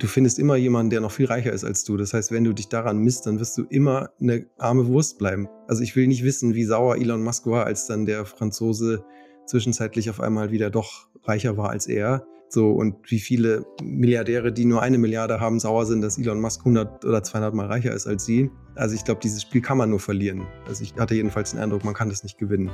du 0.00 0.06
findest 0.06 0.38
immer 0.38 0.56
jemanden, 0.56 0.90
der 0.90 1.00
noch 1.00 1.12
viel 1.12 1.26
reicher 1.26 1.52
ist 1.52 1.64
als 1.64 1.84
du. 1.84 1.96
Das 1.96 2.14
heißt, 2.14 2.32
wenn 2.32 2.44
du 2.44 2.52
dich 2.52 2.68
daran 2.68 2.98
misst, 2.98 3.26
dann 3.26 3.38
wirst 3.38 3.56
du 3.58 3.64
immer 3.68 4.10
eine 4.20 4.46
arme 4.58 4.86
Wurst 4.86 5.18
bleiben. 5.18 5.48
Also 5.68 5.82
ich 5.82 5.94
will 5.94 6.06
nicht 6.06 6.24
wissen, 6.24 6.54
wie 6.54 6.64
sauer 6.64 6.96
Elon 6.96 7.22
Musk 7.22 7.46
war, 7.46 7.66
als 7.66 7.86
dann 7.86 8.06
der 8.06 8.24
Franzose 8.24 9.04
zwischenzeitlich 9.46 10.10
auf 10.10 10.20
einmal 10.20 10.50
wieder 10.50 10.70
doch 10.70 11.08
reicher 11.24 11.56
war 11.56 11.70
als 11.70 11.86
er. 11.86 12.26
So, 12.48 12.72
und 12.72 12.96
wie 13.10 13.20
viele 13.20 13.64
Milliardäre, 13.82 14.52
die 14.52 14.64
nur 14.64 14.82
eine 14.82 14.98
Milliarde 14.98 15.38
haben, 15.38 15.60
sauer 15.60 15.86
sind, 15.86 16.00
dass 16.00 16.18
Elon 16.18 16.40
Musk 16.40 16.62
100 16.62 17.04
oder 17.04 17.22
200 17.22 17.54
Mal 17.54 17.66
reicher 17.66 17.92
ist 17.92 18.06
als 18.06 18.24
sie. 18.24 18.50
Also 18.74 18.94
ich 18.94 19.04
glaube, 19.04 19.20
dieses 19.20 19.42
Spiel 19.42 19.60
kann 19.60 19.78
man 19.78 19.90
nur 19.90 20.00
verlieren. 20.00 20.46
Also 20.66 20.82
ich 20.82 20.94
hatte 20.94 21.14
jedenfalls 21.14 21.52
den 21.52 21.60
Eindruck, 21.60 21.84
man 21.84 21.94
kann 21.94 22.08
das 22.08 22.24
nicht 22.24 22.38
gewinnen. 22.38 22.70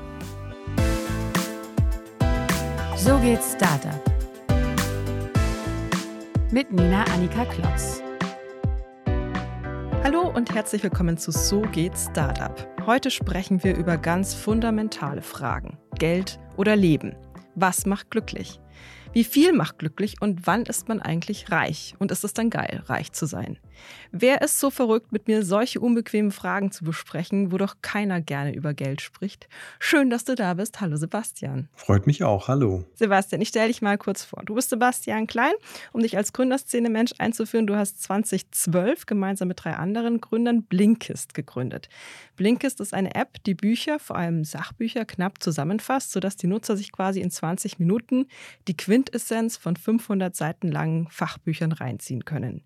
So 2.97 3.19
geht's 3.19 3.55
Startup. 3.55 4.16
Mit 6.53 6.71
Nina 6.71 7.03
Annika 7.13 7.45
Klotz. 7.45 8.01
Hallo 10.05 10.33
und 10.33 10.55
herzlich 10.55 10.81
willkommen 10.85 11.19
zu 11.19 11.33
So 11.33 11.63
geht 11.63 11.99
Startup. 11.99 12.55
Heute 12.87 13.11
sprechen 13.11 13.65
wir 13.65 13.77
über 13.77 13.97
ganz 13.97 14.33
fundamentale 14.33 15.23
Fragen. 15.23 15.77
Geld 15.99 16.39
oder 16.57 16.77
Leben? 16.77 17.17
Was 17.57 17.85
macht 17.85 18.13
glücklich? 18.13 18.61
Wie 19.13 19.25
viel 19.25 19.55
macht 19.55 19.81
glücklich 19.81 20.23
und 20.23 20.47
wann 20.47 20.63
ist 20.63 20.87
man 20.87 21.03
eigentlich 21.03 21.51
reich? 21.51 21.97
Und 21.99 22.13
ist 22.13 22.23
es 22.23 22.33
dann 22.33 22.49
geil, 22.49 22.81
reich 22.87 23.11
zu 23.11 23.27
sein? 23.27 23.59
Wer 24.13 24.43
ist 24.43 24.61
so 24.61 24.71
verrückt, 24.71 25.13
mit 25.13 25.29
mir 25.29 25.45
solche 25.45 25.81
unbequemen 25.81 26.31
Fragen 26.31 26.73
zu 26.73 26.85
besprechen, 26.85 27.53
wo 27.53 27.59
doch 27.59 27.77
keiner 27.83 28.21
gerne 28.21 28.55
über 28.55 28.75
Geld 28.75 29.01
spricht? 29.01 29.49
Schön, 29.79 30.11
dass 30.11 30.25
du 30.25 30.35
da 30.35 30.55
bist. 30.55 30.81
Hallo 30.81 30.97
Sebastian. 30.97 31.69
Freut 31.75 32.07
mich 32.07 32.25
auch. 32.25 32.49
Hallo. 32.49 32.85
Sebastian, 32.95 33.41
ich 33.41 33.49
stelle 33.49 33.69
dich 33.69 33.83
mal 33.83 33.99
kurz 33.99 34.25
vor. 34.25 34.43
Du 34.45 34.55
bist 34.55 34.71
Sebastian 34.71 35.27
Klein, 35.27 35.55
um 35.93 36.03
dich 36.03 36.17
als 36.17 36.33
Gründerszene-Mensch 36.33 37.13
einzuführen. 37.19 37.67
Du 37.67 37.77
hast 37.77 38.03
2012 38.03 39.07
gemeinsam 39.07 39.49
mit 39.49 39.63
drei 39.63 39.75
anderen 39.75 40.21
Gründern 40.21 40.65
Blinkist 40.65 41.35
gegründet. 41.35 41.89
Blinkist 42.37 42.81
ist 42.81 42.95
eine 42.95 43.15
App, 43.15 43.43
die 43.45 43.55
Bücher, 43.55 43.99
vor 43.99 44.17
allem 44.17 44.45
Sachbücher, 44.45 45.05
knapp 45.05 45.43
zusammenfasst, 45.43 46.13
sodass 46.13 46.37
die 46.37 46.47
Nutzer 46.47 46.77
sich 46.77 46.93
quasi 46.93 47.21
in 47.21 47.31
20 47.31 47.79
Minuten 47.79 48.27
die 48.69 48.77
Quintessenz 48.77 49.57
von 49.57 49.77
500 49.77 50.35
Seiten 50.35 50.71
langen 50.71 51.09
Fachbüchern 51.11 51.73
reinziehen 51.73 52.25
können. 52.25 52.63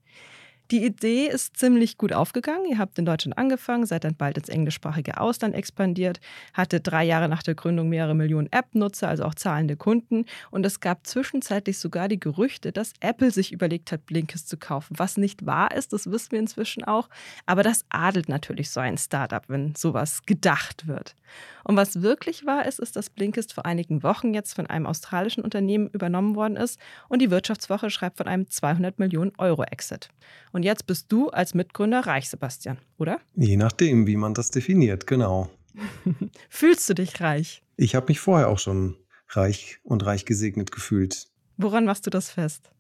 Die 0.71 0.85
Idee 0.85 1.27
ist 1.27 1.57
ziemlich 1.57 1.99
gut 1.99 2.13
aufgegangen. 2.13 2.65
Ihr 2.65 2.79
habt 2.79 2.97
in 2.97 3.05
Deutschland 3.05 3.37
angefangen, 3.37 3.87
seid 3.87 4.05
dann 4.05 4.15
bald 4.15 4.39
ins 4.39 4.49
englischsprachige 4.49 5.21
Ausland 5.21 5.57
expandiert, 5.57 6.21
hatte 6.55 6.81
drei 6.81 7.03
Jahre 7.03 7.29
nach 7.29 7.43
der 7.43 7.57
Gründung 7.57 7.89
mehrere 7.89 8.15
Millionen 8.15 8.47
App-Nutzer, 8.53 9.09
also 9.09 9.25
auch 9.25 9.35
zahlende 9.35 9.77
Kunden. 9.77 10.27
Und 10.53 10.65
es 10.65 10.79
gab 10.79 11.09
zwischenzeitlich 11.09 11.81
sogar 11.81 12.07
die 12.07 12.21
Gerüchte, 12.21 12.71
dass 12.71 12.93
Apple 13.01 13.33
sich 13.33 13.51
überlegt 13.51 13.91
hat, 13.91 14.07
Blinkist 14.07 14.49
zu 14.49 14.59
kaufen. 14.59 14.95
Was 14.97 15.17
nicht 15.17 15.45
wahr 15.45 15.75
ist, 15.75 15.93
das 15.93 16.09
wissen 16.09 16.31
wir 16.33 16.39
inzwischen 16.39 16.85
auch. 16.85 17.09
Aber 17.47 17.65
das 17.65 17.85
adelt 17.89 18.29
natürlich 18.29 18.71
so 18.71 18.79
ein 18.79 18.97
Startup, 18.97 19.43
wenn 19.49 19.75
sowas 19.75 20.23
gedacht 20.25 20.87
wird. 20.87 21.17
Und 21.65 21.77
was 21.77 22.03
wirklich 22.03 22.47
wahr 22.47 22.67
ist, 22.67 22.79
ist, 22.79 22.97
dass 22.97 23.11
Blinkist 23.11 23.53
vor 23.53 23.67
einigen 23.67 24.03
Wochen 24.03 24.35
jetzt 24.35 24.55
von 24.55 24.67
einem 24.67 24.87
australischen 24.87 25.43
Unternehmen 25.43 25.89
übernommen 25.89 26.35
worden 26.35 26.57
ist 26.57 26.81
und 27.09 27.21
die 27.23 27.31
Wirtschaftswoche 27.31 27.91
schreibt 27.91 28.19
von 28.19 28.27
einem 28.27 28.49
200 28.49 28.99
Millionen 28.99 29.33
Euro 29.39 29.65
Exit. 29.65 30.09
Und 30.53 30.60
jetzt 30.63 30.87
bist 30.87 31.11
du 31.11 31.29
als 31.29 31.55
Mitgründer 31.55 32.01
reich, 32.01 32.29
Sebastian, 32.29 32.79
oder? 32.99 33.21
Je 33.35 33.57
nachdem, 33.57 34.07
wie 34.07 34.17
man 34.17 34.35
das 34.35 34.51
definiert, 34.51 35.07
genau. 35.07 35.51
Fühlst 36.49 36.89
du 36.89 36.95
dich 36.95 37.21
reich? 37.21 37.63
Ich 37.77 37.95
habe 37.95 38.07
mich 38.09 38.21
vorher 38.21 38.49
auch 38.49 38.59
schon 38.59 38.97
reich 39.29 39.79
und 39.83 40.05
reich 40.05 40.25
gesegnet 40.25 40.73
gefühlt. 40.73 41.29
Woran 41.57 41.85
machst 41.85 42.07
du 42.07 42.11
das 42.11 42.31
fest? 42.31 42.71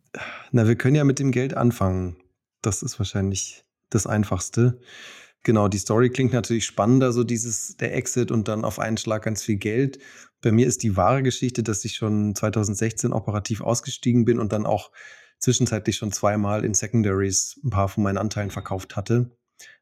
Na, 0.50 0.66
wir 0.66 0.76
können 0.76 0.96
ja 0.96 1.04
mit 1.04 1.18
dem 1.18 1.30
Geld 1.30 1.54
anfangen. 1.54 2.16
Das 2.62 2.82
ist 2.82 2.98
wahrscheinlich 2.98 3.64
das 3.90 4.06
Einfachste. 4.06 4.80
Genau, 5.42 5.68
die 5.68 5.78
Story 5.78 6.10
klingt 6.10 6.32
natürlich 6.32 6.66
spannender, 6.66 7.12
so 7.12 7.24
dieses, 7.24 7.76
der 7.76 7.94
Exit 7.94 8.30
und 8.30 8.48
dann 8.48 8.64
auf 8.64 8.78
einen 8.78 8.98
Schlag 8.98 9.22
ganz 9.22 9.42
viel 9.42 9.56
Geld. 9.56 9.98
Bei 10.42 10.52
mir 10.52 10.66
ist 10.66 10.82
die 10.82 10.96
wahre 10.96 11.22
Geschichte, 11.22 11.62
dass 11.62 11.84
ich 11.84 11.94
schon 11.94 12.34
2016 12.34 13.12
operativ 13.12 13.60
ausgestiegen 13.60 14.24
bin 14.24 14.38
und 14.38 14.52
dann 14.52 14.66
auch 14.66 14.90
zwischenzeitlich 15.40 15.96
schon 15.96 16.12
zweimal 16.12 16.64
in 16.64 16.74
Secondaries 16.74 17.58
ein 17.64 17.70
paar 17.70 17.88
von 17.88 18.04
meinen 18.04 18.18
Anteilen 18.18 18.50
verkauft 18.50 18.96
hatte. 18.96 19.36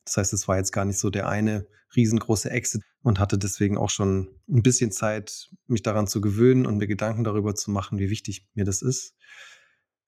Das 0.05 0.17
heißt, 0.17 0.33
es 0.33 0.49
war 0.49 0.57
jetzt 0.57 0.73
gar 0.73 0.85
nicht 0.85 0.99
so 0.99 1.11
der 1.11 1.29
eine 1.29 1.67
riesengroße 1.95 2.51
Exit 2.51 2.83
und 3.03 3.19
hatte 3.19 3.39
deswegen 3.39 3.77
auch 3.77 3.91
schon 3.91 4.29
ein 4.49 4.63
bisschen 4.63 4.93
Zeit, 4.93 5.51
mich 5.67 5.83
daran 5.83 6.07
zu 6.07 6.21
gewöhnen 6.21 6.67
und 6.67 6.79
mir 6.79 6.87
Gedanken 6.87 7.25
darüber 7.25 7.55
zu 7.55 7.71
machen, 7.71 7.99
wie 7.99 8.11
wichtig 8.11 8.47
mir 8.55 8.65
das 8.65 8.83
ist. 8.83 9.15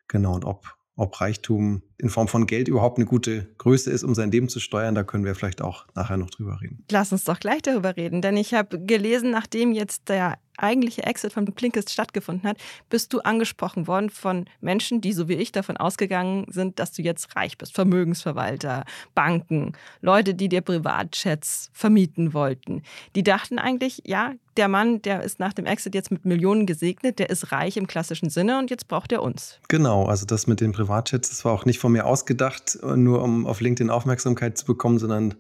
Genau, 0.08 0.34
und 0.34 0.44
ob 0.44 0.76
ob 1.00 1.18
Reichtum 1.18 1.82
in 2.00 2.10
Form 2.10 2.28
von 2.28 2.46
Geld 2.46 2.68
überhaupt 2.68 2.98
eine 2.98 3.06
gute 3.06 3.46
Größe 3.58 3.90
ist, 3.90 4.02
um 4.02 4.14
sein 4.14 4.30
Leben 4.30 4.48
zu 4.48 4.60
steuern, 4.60 4.94
da 4.94 5.04
können 5.04 5.24
wir 5.24 5.34
vielleicht 5.34 5.62
auch 5.62 5.86
nachher 5.94 6.16
noch 6.16 6.30
drüber 6.30 6.60
reden. 6.60 6.84
Lass 6.90 7.12
uns 7.12 7.24
doch 7.24 7.38
gleich 7.38 7.62
darüber 7.62 7.96
reden, 7.96 8.22
denn 8.22 8.36
ich 8.36 8.54
habe 8.54 8.80
gelesen, 8.80 9.30
nachdem 9.30 9.72
jetzt 9.72 10.08
der 10.08 10.38
eigentliche 10.62 11.02
Exit 11.04 11.32
von 11.32 11.44
Blinkist 11.46 11.90
stattgefunden 11.90 12.48
hat, 12.48 12.58
bist 12.88 13.12
du 13.12 13.20
angesprochen 13.20 13.86
worden 13.86 14.10
von 14.10 14.46
Menschen, 14.60 15.00
die 15.00 15.12
so 15.12 15.28
wie 15.28 15.34
ich 15.34 15.52
davon 15.52 15.76
ausgegangen 15.76 16.46
sind, 16.48 16.78
dass 16.78 16.92
du 16.92 17.02
jetzt 17.02 17.34
reich 17.36 17.58
bist. 17.58 17.74
Vermögensverwalter, 17.74 18.84
Banken, 19.14 19.72
Leute, 20.00 20.34
die 20.34 20.48
dir 20.48 20.60
Privatchats 20.60 21.70
vermieten 21.72 22.34
wollten. 22.34 22.82
Die 23.16 23.22
dachten 23.22 23.58
eigentlich, 23.58 24.02
ja, 24.04 24.34
der 24.56 24.68
Mann, 24.68 25.00
der 25.02 25.22
ist 25.22 25.38
nach 25.38 25.52
dem 25.52 25.64
Exit 25.64 25.94
jetzt 25.94 26.10
mit 26.10 26.24
Millionen 26.24 26.66
gesegnet, 26.66 27.18
der 27.18 27.30
ist 27.30 27.52
reich 27.52 27.76
im 27.76 27.86
klassischen 27.86 28.30
Sinne 28.30 28.58
und 28.58 28.68
jetzt 28.68 28.88
braucht 28.88 29.12
er 29.12 29.22
uns. 29.22 29.60
Genau, 29.68 30.06
also 30.06 30.26
das 30.26 30.46
mit 30.46 30.60
den 30.60 30.72
Privatchats, 30.72 31.30
das 31.30 31.44
war 31.44 31.52
auch 31.52 31.64
nicht 31.64 31.78
von 31.90 31.94
mir 31.94 32.06
ausgedacht, 32.06 32.78
nur 32.82 33.20
um 33.20 33.46
auf 33.46 33.60
LinkedIn 33.60 33.90
Aufmerksamkeit 33.90 34.56
zu 34.56 34.64
bekommen, 34.64 35.00
sondern 35.00 35.34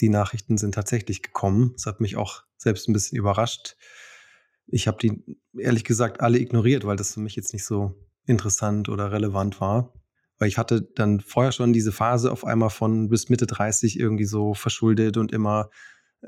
die 0.00 0.10
Nachrichten 0.10 0.58
sind 0.58 0.74
tatsächlich 0.74 1.22
gekommen. 1.22 1.72
Das 1.76 1.86
hat 1.86 2.00
mich 2.02 2.16
auch 2.16 2.42
selbst 2.58 2.88
ein 2.88 2.92
bisschen 2.92 3.16
überrascht. 3.16 3.76
Ich 4.66 4.86
habe 4.86 4.98
die 5.00 5.38
ehrlich 5.56 5.84
gesagt 5.84 6.20
alle 6.20 6.38
ignoriert, 6.38 6.84
weil 6.84 6.96
das 6.96 7.14
für 7.14 7.20
mich 7.20 7.36
jetzt 7.36 7.54
nicht 7.54 7.64
so 7.64 7.94
interessant 8.26 8.90
oder 8.90 9.12
relevant 9.12 9.62
war. 9.62 9.94
Weil 10.36 10.48
ich 10.48 10.58
hatte 10.58 10.82
dann 10.82 11.20
vorher 11.20 11.52
schon 11.52 11.72
diese 11.72 11.92
Phase 11.92 12.30
auf 12.30 12.44
einmal 12.44 12.70
von 12.70 13.08
bis 13.08 13.30
Mitte 13.30 13.46
30 13.46 13.98
irgendwie 13.98 14.26
so 14.26 14.52
verschuldet 14.52 15.16
und 15.16 15.32
immer 15.32 15.70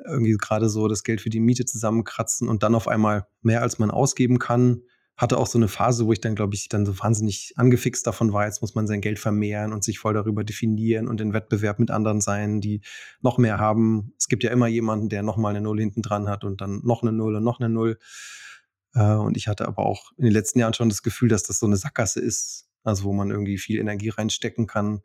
irgendwie 0.07 0.39
gerade 0.39 0.71
so 0.71 0.89
das 0.89 1.03
Geld 1.03 1.21
für 1.21 1.31
die 1.31 1.41
Miete 1.41 1.67
zusammenkratzen 1.67 2.49
und 2.49 2.63
dann 2.63 2.75
auf 2.75 2.89
einmal 2.89 3.27
mehr 3.43 3.61
als 3.61 3.79
man 3.79 3.91
ausgeben 3.91 4.39
kann. 4.39 4.81
Hatte 5.17 5.39
auch 5.39 5.47
so 5.47 5.59
eine 5.59 5.69
Phase, 5.69 6.07
wo 6.07 6.13
ich 6.13 6.21
dann, 6.21 6.35
glaube 6.35 6.55
ich, 6.55 6.69
dann 6.69 6.85
so 6.85 6.99
wahnsinnig 6.99 7.55
angefixt 7.57 8.07
davon 8.07 8.33
war, 8.33 8.45
jetzt 8.45 8.61
muss 8.61 8.75
man 8.75 8.87
sein 8.87 9.01
Geld 9.01 9.19
vermehren 9.19 9.73
und 9.73 9.83
sich 9.83 9.99
voll 9.99 10.15
darüber 10.15 10.45
definieren 10.45 11.09
und 11.09 11.21
in 11.21 11.33
Wettbewerb 11.33 11.79
mit 11.79 11.91
anderen 11.91 12.21
sein, 12.21 12.61
die 12.61 12.83
noch 13.23 13.39
mehr 13.39 13.59
haben. 13.59 14.13
Es 14.19 14.29
gibt 14.29 14.45
ja 14.45 14.51
immer 14.51 14.67
jemanden, 14.67 15.09
der 15.09 15.23
noch 15.23 15.37
mal 15.37 15.51
eine 15.51 15.63
Null 15.63 15.81
hinten 15.81 16.03
dran 16.03 16.29
hat 16.29 16.45
und 16.45 16.61
dann 16.61 16.81
noch 16.85 17.03
eine 17.03 17.13
Null 17.13 17.37
und 17.37 17.45
noch 17.45 17.61
eine 17.61 17.71
Null. 17.71 17.99
Äh, 18.95 19.15
und 19.15 19.37
ich 19.37 19.49
hatte 19.49 19.67
aber 19.67 19.87
auch 19.87 20.13
in 20.17 20.25
den 20.25 20.33
letzten 20.33 20.59
Jahren 20.59 20.75
schon 20.75 20.89
das 20.89 21.03
Gefühl, 21.03 21.29
dass 21.29 21.45
das 21.45 21.59
so 21.59 21.67
eine 21.67 21.77
Sackgasse 21.77 22.21
ist, 22.21 22.69
also 22.85 23.05
wo 23.05 23.13
man 23.13 23.31
irgendwie 23.31 23.59
viel 23.59 23.79
Energie 23.79 24.11
reinstecken 24.11 24.67
kann, 24.67 25.03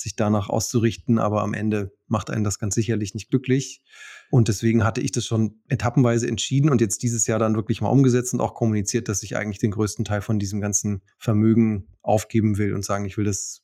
sich 0.00 0.16
danach 0.16 0.48
auszurichten, 0.48 1.18
aber 1.18 1.42
am 1.42 1.54
Ende 1.54 1.92
macht 2.06 2.30
einen 2.30 2.44
das 2.44 2.58
ganz 2.58 2.74
sicherlich 2.74 3.14
nicht 3.14 3.30
glücklich. 3.30 3.82
Und 4.30 4.48
deswegen 4.48 4.84
hatte 4.84 5.00
ich 5.00 5.12
das 5.12 5.26
schon 5.26 5.60
etappenweise 5.68 6.26
entschieden 6.26 6.70
und 6.70 6.80
jetzt 6.80 7.02
dieses 7.02 7.26
Jahr 7.26 7.38
dann 7.38 7.54
wirklich 7.54 7.80
mal 7.80 7.88
umgesetzt 7.88 8.34
und 8.34 8.40
auch 8.40 8.54
kommuniziert, 8.54 9.08
dass 9.08 9.22
ich 9.22 9.36
eigentlich 9.36 9.58
den 9.58 9.70
größten 9.70 10.04
Teil 10.04 10.22
von 10.22 10.38
diesem 10.38 10.60
ganzen 10.60 11.02
Vermögen 11.18 11.88
aufgeben 12.02 12.58
will 12.58 12.74
und 12.74 12.84
sagen, 12.84 13.04
ich 13.04 13.16
will 13.16 13.24
das 13.24 13.62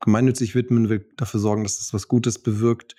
gemeinnützig 0.00 0.54
widmen, 0.54 0.88
will 0.88 1.08
dafür 1.16 1.40
sorgen, 1.40 1.62
dass 1.62 1.78
das 1.78 1.92
was 1.92 2.08
Gutes 2.08 2.38
bewirkt 2.42 2.94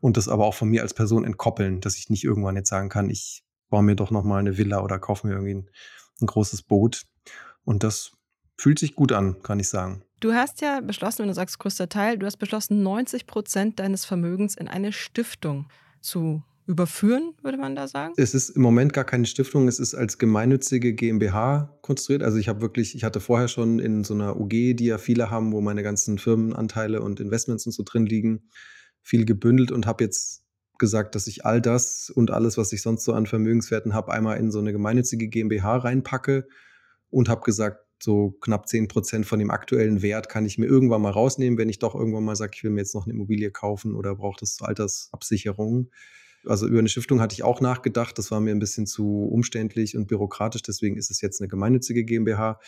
und 0.00 0.16
das 0.16 0.28
aber 0.28 0.46
auch 0.46 0.54
von 0.54 0.68
mir 0.68 0.82
als 0.82 0.94
Person 0.94 1.24
entkoppeln, 1.24 1.80
dass 1.80 1.96
ich 1.96 2.10
nicht 2.10 2.24
irgendwann 2.24 2.56
jetzt 2.56 2.68
sagen 2.68 2.88
kann, 2.88 3.10
ich 3.10 3.44
baue 3.68 3.82
mir 3.82 3.96
doch 3.96 4.10
nochmal 4.10 4.40
eine 4.40 4.56
Villa 4.56 4.82
oder 4.82 4.98
kaufe 4.98 5.26
mir 5.26 5.34
irgendwie 5.34 5.54
ein, 5.54 5.70
ein 6.20 6.26
großes 6.26 6.62
Boot. 6.62 7.04
Und 7.64 7.82
das 7.82 8.12
fühlt 8.56 8.78
sich 8.78 8.94
gut 8.94 9.12
an, 9.12 9.42
kann 9.42 9.60
ich 9.60 9.68
sagen. 9.68 10.02
Du 10.20 10.32
hast 10.32 10.60
ja 10.60 10.80
beschlossen, 10.80 11.20
wenn 11.20 11.28
du 11.28 11.34
sagst 11.34 11.58
größter 11.58 11.88
Teil, 11.88 12.18
du 12.18 12.26
hast 12.26 12.38
beschlossen, 12.38 12.82
90 12.82 13.26
Prozent 13.26 13.78
deines 13.78 14.04
Vermögens 14.04 14.56
in 14.56 14.68
eine 14.68 14.92
Stiftung 14.92 15.68
zu 16.00 16.42
überführen, 16.66 17.34
würde 17.42 17.58
man 17.58 17.76
da 17.76 17.86
sagen? 17.86 18.14
Es 18.16 18.34
ist 18.34 18.50
im 18.50 18.62
Moment 18.62 18.92
gar 18.92 19.04
keine 19.04 19.26
Stiftung, 19.26 19.68
es 19.68 19.78
ist 19.78 19.94
als 19.94 20.18
gemeinnützige 20.18 20.94
GmbH 20.94 21.78
konstruiert. 21.82 22.22
Also 22.22 22.38
ich 22.38 22.48
habe 22.48 22.60
wirklich, 22.60 22.96
ich 22.96 23.04
hatte 23.04 23.20
vorher 23.20 23.48
schon 23.48 23.78
in 23.78 24.04
so 24.04 24.14
einer 24.14 24.38
UG, 24.38 24.50
die 24.74 24.86
ja 24.86 24.98
viele 24.98 25.30
haben, 25.30 25.52
wo 25.52 25.60
meine 25.60 25.82
ganzen 25.82 26.18
Firmenanteile 26.18 27.02
und 27.02 27.20
Investments 27.20 27.66
und 27.66 27.72
so 27.72 27.84
drin 27.84 28.06
liegen, 28.06 28.48
viel 29.02 29.24
gebündelt 29.24 29.70
und 29.70 29.86
habe 29.86 30.02
jetzt 30.02 30.42
gesagt, 30.78 31.14
dass 31.14 31.26
ich 31.28 31.46
all 31.46 31.60
das 31.60 32.10
und 32.10 32.30
alles, 32.32 32.58
was 32.58 32.72
ich 32.72 32.82
sonst 32.82 33.04
so 33.04 33.12
an 33.12 33.26
Vermögenswerten 33.26 33.94
habe, 33.94 34.12
einmal 34.12 34.38
in 34.38 34.50
so 34.50 34.58
eine 34.58 34.72
gemeinnützige 34.72 35.28
GmbH 35.28 35.76
reinpacke 35.76 36.48
und 37.10 37.28
habe 37.28 37.42
gesagt, 37.42 37.85
so 38.02 38.32
knapp 38.40 38.68
10 38.68 38.88
Prozent 38.88 39.26
von 39.26 39.38
dem 39.38 39.50
aktuellen 39.50 40.02
Wert 40.02 40.28
kann 40.28 40.46
ich 40.46 40.58
mir 40.58 40.66
irgendwann 40.66 41.02
mal 41.02 41.10
rausnehmen, 41.10 41.58
wenn 41.58 41.68
ich 41.68 41.78
doch 41.78 41.94
irgendwann 41.94 42.24
mal 42.24 42.36
sage, 42.36 42.52
ich 42.54 42.64
will 42.64 42.70
mir 42.70 42.80
jetzt 42.80 42.94
noch 42.94 43.06
eine 43.06 43.14
Immobilie 43.14 43.50
kaufen 43.50 43.94
oder 43.94 44.14
brauche 44.14 44.38
das 44.40 44.56
zur 44.56 44.68
Altersabsicherung. 44.68 45.90
Also 46.44 46.68
über 46.68 46.78
eine 46.78 46.88
Stiftung 46.88 47.20
hatte 47.20 47.34
ich 47.34 47.42
auch 47.42 47.60
nachgedacht. 47.60 48.16
Das 48.18 48.30
war 48.30 48.40
mir 48.40 48.52
ein 48.52 48.58
bisschen 48.58 48.86
zu 48.86 49.24
umständlich 49.24 49.96
und 49.96 50.06
bürokratisch. 50.06 50.62
Deswegen 50.62 50.96
ist 50.96 51.10
es 51.10 51.20
jetzt 51.20 51.40
eine 51.40 51.48
gemeinnützige 51.48 52.04
GmbH. 52.04 52.60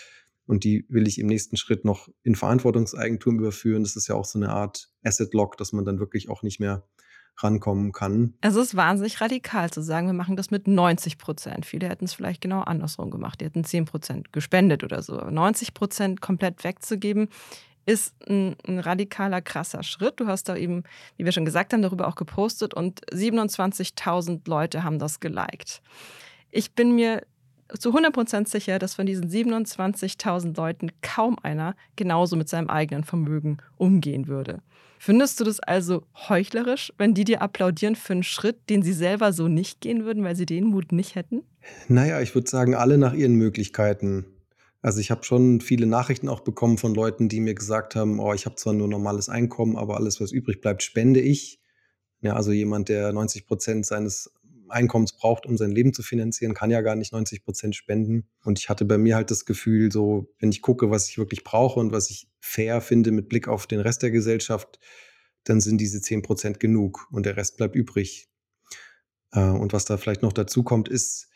und 0.47 0.65
die 0.65 0.87
will 0.89 1.07
ich 1.07 1.19
im 1.19 1.27
nächsten 1.27 1.57
Schritt 1.59 1.85
noch 1.85 2.09
in 2.23 2.35
Verantwortungseigentum 2.35 3.39
überführen. 3.39 3.83
Das 3.83 3.97
ist 3.97 4.09
ja 4.09 4.15
auch 4.15 4.25
so 4.25 4.39
eine 4.39 4.49
Art 4.49 4.91
Asset 5.05 5.35
Lock, 5.35 5.59
dass 5.59 5.73
man 5.73 5.85
dann 5.85 5.99
wirklich 5.99 6.31
auch 6.31 6.43
nicht 6.43 6.59
mehr 6.59 6.89
rankommen 7.43 7.93
kann. 7.93 8.35
Es 8.41 8.57
ist 8.57 8.77
wahnsinnig 8.77 9.21
radikal 9.21 9.71
zu 9.71 9.83
sagen, 9.83 10.07
wir 10.07 10.15
machen 10.15 10.37
das 10.37 10.51
mit 10.51 10.67
90 10.67 11.19
Prozent. 11.19 11.67
Viele 11.67 11.89
hätten 11.89 12.05
es 12.05 12.15
vielleicht 12.15 12.41
genau 12.41 12.61
andersrum 12.61 13.11
gemacht. 13.11 13.41
Die 13.41 13.45
hätten 13.45 13.65
10 13.65 13.85
Prozent 13.85 14.33
gespendet 14.33 14.85
oder 14.85 15.03
so. 15.03 15.17
90 15.17 15.75
Prozent 15.75 16.21
komplett 16.21 16.65
wegzugeben, 16.65 17.29
ist 17.87 18.15
ein, 18.29 18.55
ein, 18.67 18.81
radikaler, 18.81 19.41
krasser 19.41 19.83
Schritt. 19.83 20.21
Du 20.21 20.27
hast 20.27 20.45
da 20.51 20.57
eben, 20.57 20.83
wie 21.17 21.25
wir 21.25 21.33
schon 21.33 21.47
gesagt 21.47 21.73
haben, 21.73 21.81
darüber 21.81 22.07
auch 22.07 22.17
gepostet 22.17 22.75
und 22.75 23.01
27.000 23.07 24.47
Leute 24.47 24.85
haben 24.85 24.99
das 24.99 25.21
geliked. 25.21 25.81
Ich 26.51 26.75
bin 26.75 26.95
mir 26.95 27.23
zu 27.79 27.95
100% 27.95 28.49
sicher, 28.49 28.79
dass 28.79 28.95
von 28.95 29.07
diesen 29.07 29.29
27.000 29.29 30.57
Leuten 30.57 30.91
kaum 31.03 31.37
einer 31.43 31.77
genauso 31.97 32.37
mit 32.37 32.49
seinem 32.49 32.71
eigenen 32.71 33.05
Vermögen 33.05 33.59
umgehen 33.77 34.27
würde. 34.27 34.63
Findest 34.99 35.39
du 35.39 35.45
das 35.45 35.61
also 35.61 36.03
heuchlerisch, 36.29 36.93
wenn 36.99 37.15
die 37.15 37.25
dir 37.25 37.41
applaudieren 37.41 37.95
für 37.95 38.15
einen 38.15 38.23
Schritt, 38.25 38.69
den 38.69 38.83
sie 38.83 38.93
selber 38.93 39.33
so 39.33 39.47
nicht 39.47 39.81
gehen 39.81 40.05
würden, 40.05 40.25
weil 40.25 40.35
sie 40.35 40.47
den 40.47 40.65
Mut 40.65 40.91
nicht 40.91 41.15
hätten? 41.15 41.45
Naja, 41.87 42.21
ich 42.21 42.35
würde 42.35 42.51
sagen, 42.51 42.75
alle 42.75 42.99
nach 42.99 43.15
ihren 43.15 43.35
Möglichkeiten. 43.35 44.27
Also 44.83 45.01
ich 45.01 45.11
habe 45.11 45.25
schon 45.25 45.61
viele 45.61 45.87
Nachrichten 45.87 46.29
auch 46.29 46.41
bekommen 46.41 46.79
von 46.79 46.95
Leuten, 46.95 47.29
die 47.29 47.41
mir 47.41 47.55
gesagt 47.55 47.95
haben, 47.95 48.19
oh, 48.19 48.33
ich 48.33 48.47
habe 48.47 48.57
zwar 48.57 48.73
nur 48.73 48.89
normales 48.89 49.29
Einkommen, 49.29 49.77
aber 49.77 49.97
alles, 49.97 50.21
was 50.21 50.33
übrig 50.33 50.61
bleibt, 50.61 50.83
spende 50.83 51.21
ich. 51.21 51.61
Ja, 52.21 52.35
also 52.35 52.51
jemand, 52.51 52.89
der 52.89 53.13
90 53.13 53.47
Prozent 53.47 53.87
seines 53.87 54.33
Einkommens 54.71 55.13
braucht, 55.13 55.47
um 55.47 55.57
sein 55.57 55.71
Leben 55.71 55.93
zu 55.93 56.03
finanzieren, 56.03 56.55
kann 56.55 56.71
ja 56.71 56.81
gar 56.81 56.97
nicht 56.97 57.13
90 57.13 57.45
Prozent 57.45 57.77
spenden. 57.77 58.29
Und 58.45 58.59
ich 58.59 58.69
hatte 58.69 58.85
bei 58.85 58.99
mir 58.99 59.17
halt 59.17 59.31
das 59.31 59.45
Gefühl, 59.45 59.93
so, 59.93 60.33
wenn 60.39 60.51
ich 60.51 60.63
gucke, 60.63 60.91
was 60.91 61.09
ich 61.09 61.19
wirklich 61.19 61.45
brauche 61.45 61.81
und 61.81 61.93
was 61.93 62.11
ich 62.11 62.29
fair 62.41 62.81
finde 62.81 63.11
mit 63.11 63.29
Blick 63.29 63.49
auf 63.49 63.67
den 63.67 63.81
Rest 63.81 64.03
der 64.03 64.11
Gesellschaft, 64.11 64.79
dann 65.45 65.61
sind 65.61 65.79
diese 65.79 66.01
10 66.01 66.23
Prozent 66.23 66.61
genug 66.61 67.09
und 67.11 67.27
der 67.27 67.37
Rest 67.37 67.57
bleibt 67.57 67.75
übrig. 67.75 68.29
Äh, 69.33 69.41
und 69.41 69.73
was 69.73 69.85
da 69.85 69.97
vielleicht 69.97 70.23
noch 70.23 70.33
dazu 70.33 70.63
kommt, 70.63 70.89
ist, 70.89 71.29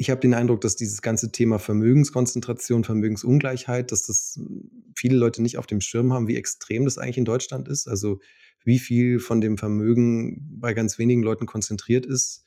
ich 0.00 0.10
habe 0.10 0.20
den 0.20 0.34
Eindruck, 0.34 0.60
dass 0.60 0.76
dieses 0.76 1.02
ganze 1.02 1.32
Thema 1.32 1.58
Vermögenskonzentration, 1.58 2.84
Vermögensungleichheit, 2.84 3.90
dass 3.90 4.02
das 4.02 4.38
viele 4.94 5.16
Leute 5.16 5.42
nicht 5.42 5.58
auf 5.58 5.66
dem 5.66 5.80
Schirm 5.80 6.12
haben, 6.12 6.28
wie 6.28 6.36
extrem 6.36 6.84
das 6.84 6.98
eigentlich 6.98 7.18
in 7.18 7.24
Deutschland 7.24 7.66
ist. 7.66 7.88
Also 7.88 8.20
wie 8.64 8.78
viel 8.78 9.18
von 9.18 9.40
dem 9.40 9.58
Vermögen 9.58 10.60
bei 10.60 10.72
ganz 10.72 10.98
wenigen 10.98 11.22
Leuten 11.22 11.46
konzentriert 11.46 12.06
ist. 12.06 12.44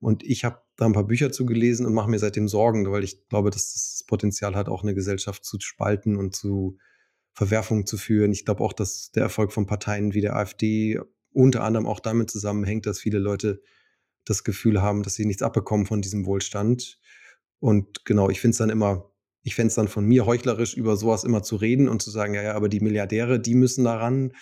Und 0.00 0.22
ich 0.24 0.44
habe 0.44 0.62
da 0.76 0.86
ein 0.86 0.92
paar 0.92 1.06
Bücher 1.06 1.30
zu 1.30 1.44
gelesen 1.44 1.84
und 1.84 1.92
mache 1.92 2.10
mir 2.10 2.18
seitdem 2.18 2.48
Sorgen, 2.48 2.90
weil 2.90 3.04
ich 3.04 3.28
glaube, 3.28 3.50
dass 3.50 3.72
das 3.72 4.04
Potenzial 4.06 4.54
hat, 4.54 4.68
auch 4.68 4.82
eine 4.82 4.94
Gesellschaft 4.94 5.44
zu 5.44 5.58
spalten 5.60 6.16
und 6.16 6.34
zu 6.34 6.78
Verwerfungen 7.32 7.86
zu 7.86 7.98
führen. 7.98 8.32
Ich 8.32 8.44
glaube 8.44 8.64
auch, 8.64 8.72
dass 8.72 9.12
der 9.12 9.22
Erfolg 9.22 9.52
von 9.52 9.66
Parteien 9.66 10.14
wie 10.14 10.20
der 10.20 10.36
AfD 10.36 10.98
unter 11.32 11.62
anderem 11.62 11.86
auch 11.86 12.00
damit 12.00 12.30
zusammenhängt, 12.30 12.86
dass 12.86 12.98
viele 12.98 13.18
Leute 13.18 13.62
das 14.24 14.42
Gefühl 14.42 14.82
haben, 14.82 15.02
dass 15.02 15.14
sie 15.14 15.26
nichts 15.26 15.42
abbekommen 15.42 15.86
von 15.86 16.02
diesem 16.02 16.26
Wohlstand. 16.26 16.98
Und 17.58 18.04
genau, 18.04 18.30
ich 18.30 18.40
finde 18.40 18.52
es 18.52 18.58
dann 18.58 18.70
immer, 18.70 19.12
ich 19.42 19.54
fände 19.54 19.68
es 19.68 19.74
dann 19.74 19.88
von 19.88 20.06
mir 20.06 20.26
heuchlerisch, 20.26 20.74
über 20.74 20.96
sowas 20.96 21.24
immer 21.24 21.42
zu 21.42 21.56
reden 21.56 21.88
und 21.88 22.02
zu 22.02 22.10
sagen, 22.10 22.34
ja, 22.34 22.42
ja, 22.42 22.54
aber 22.54 22.68
die 22.68 22.80
Milliardäre, 22.80 23.38
die 23.38 23.54
müssen 23.54 23.84
daran. 23.84 24.32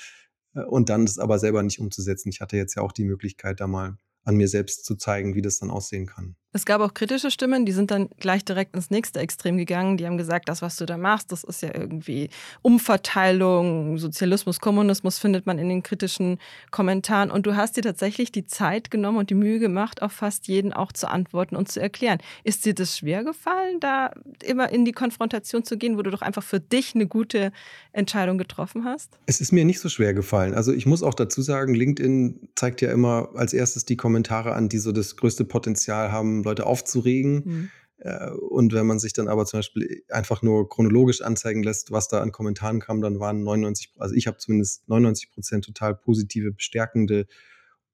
Äh, 0.55 0.63
und 0.63 0.89
dann 0.89 1.07
das 1.07 1.19
aber 1.19 1.39
selber 1.39 1.63
nicht 1.63 1.81
umzusetzen. 1.81 2.29
Ich 2.31 2.41
hatte 2.41 2.57
jetzt 2.57 2.75
ja 2.75 2.83
auch 2.83 2.93
die 2.93 3.05
Möglichkeit, 3.05 3.61
da 3.61 3.67
mal 3.67 3.99
an 4.25 4.37
mir 4.37 4.49
selbst 4.49 4.85
zu 4.85 4.97
zeigen, 4.97 5.35
wie 5.35 5.43
das 5.43 5.59
dann 5.59 5.71
aussehen 5.71 6.07
kann. 6.07 6.37
Es 6.55 6.65
gab 6.65 6.81
auch 6.81 6.95
kritische 6.95 7.31
Stimmen, 7.31 7.67
die 7.67 7.73
sind 7.73 7.91
dann 7.91 8.09
gleich 8.21 8.43
direkt 8.43 8.75
ins 8.75 8.89
nächste 8.91 9.21
Extrem 9.21 9.59
gegangen. 9.59 9.99
Die 9.99 10.07
haben 10.07 10.17
gesagt, 10.17 10.49
das, 10.49 10.63
was 10.63 10.77
du 10.77 10.87
da 10.87 10.97
machst, 10.97 11.31
das 11.31 11.45
ist 11.45 11.61
ja 11.61 11.75
irgendwie 11.75 12.31
Umverteilung, 12.63 13.99
Sozialismus, 13.99 14.59
Kommunismus 14.59 15.19
findet 15.19 15.45
man 15.45 15.59
in 15.59 15.69
den 15.69 15.83
kritischen 15.83 16.39
Kommentaren. 16.71 17.31
Und 17.31 17.45
du 17.45 17.55
hast 17.55 17.77
dir 17.77 17.83
tatsächlich 17.83 18.33
die 18.33 18.47
Zeit 18.47 18.91
genommen 18.91 19.19
und 19.19 19.29
die 19.29 19.35
Mühe 19.35 19.59
gemacht, 19.59 20.01
auf 20.01 20.13
fast 20.13 20.49
jeden 20.49 20.73
auch 20.73 20.91
zu 20.91 21.11
antworten 21.11 21.55
und 21.55 21.71
zu 21.71 21.83
erklären. 21.83 22.19
Ist 22.45 22.65
dir 22.65 22.73
das 22.73 22.97
schwer 22.97 23.25
gefallen, 23.25 23.79
da 23.81 24.13
immer 24.43 24.73
in 24.73 24.87
die 24.87 24.93
Konfrontation 24.93 25.65
zu 25.65 25.77
gehen, 25.77 25.99
wo 25.99 26.03
du 26.03 26.11
doch 26.11 26.23
einfach 26.23 26.43
für 26.43 26.61
dich 26.61 26.95
eine 26.95 27.07
gute 27.07 27.53
Entscheidung 27.93 28.39
getroffen 28.39 28.87
hast? 28.87 29.19
Es 29.27 29.43
ist 29.43 29.53
mir 29.53 29.67
nicht 29.67 29.81
so 29.81 29.91
schwer 29.91 30.15
gefallen. 30.15 30.55
Also 30.55 30.73
ich 30.73 30.87
muss 30.87 31.03
auch 31.03 31.15
dazu 31.15 31.43
sagen, 31.43 31.75
LinkedIn 31.75 32.49
zeigt 32.55 32.81
ja 32.81 32.91
immer 32.91 33.29
als 33.35 33.53
erstes 33.53 33.85
die 33.85 33.99
Kommentare 33.99 34.55
an, 34.55 34.71
die 34.71 34.79
so 34.79 34.93
das 34.93 35.17
größte 35.17 35.45
Potenzial 35.45 36.11
haben, 36.11 36.39
Leute 36.49 36.67
aufzuregen. 36.67 37.43
Mhm. 37.45 37.71
Äh, 37.99 38.31
und 38.31 38.73
wenn 38.73 38.87
man 38.87 38.99
sich 38.99 39.13
dann 39.13 39.29
aber 39.29 39.45
zum 39.47 39.59
Beispiel 39.59 40.05
einfach 40.09 40.43
nur 40.43 40.69
chronologisch 40.69 41.21
anzeigen 41.21 41.63
lässt, 41.63 41.91
was 41.91 42.09
da 42.09 42.21
an 42.21 42.33
Kommentaren 42.33 42.81
kam, 42.81 43.01
dann 43.01 43.21
waren 43.21 43.43
99, 43.43 43.93
also 43.99 44.15
ich 44.15 44.27
habe 44.27 44.39
zumindest 44.39 44.89
99 44.89 45.31
Prozent 45.31 45.65
total 45.65 45.95
positive, 45.95 46.53
bestärkende 46.53 47.27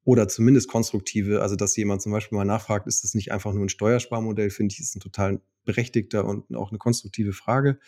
oder 0.05 0.29
zumindest 0.29 0.69
konstruktive. 0.69 1.41
Also 1.41 1.57
dass 1.57 1.77
jemand 1.77 2.03
zum 2.03 2.13
Beispiel 2.13 2.37
mal 2.37 2.45
nachfragt, 2.45 2.87
ist 2.87 3.05
das 3.05 3.15
nicht 3.15 3.33
einfach 3.33 3.53
nur 3.53 3.65
ein 3.65 3.71
Steuersparmodell, 3.71 4.51
finde 4.51 4.75
ich, 4.75 4.81
ist 4.81 4.95
ein 4.95 5.01
total 5.01 5.41
berechtigter 5.65 6.25
und 6.27 6.55
auch 6.55 6.71
eine 6.71 6.79
konstruktive 6.79 7.33
Frage. 7.33 7.79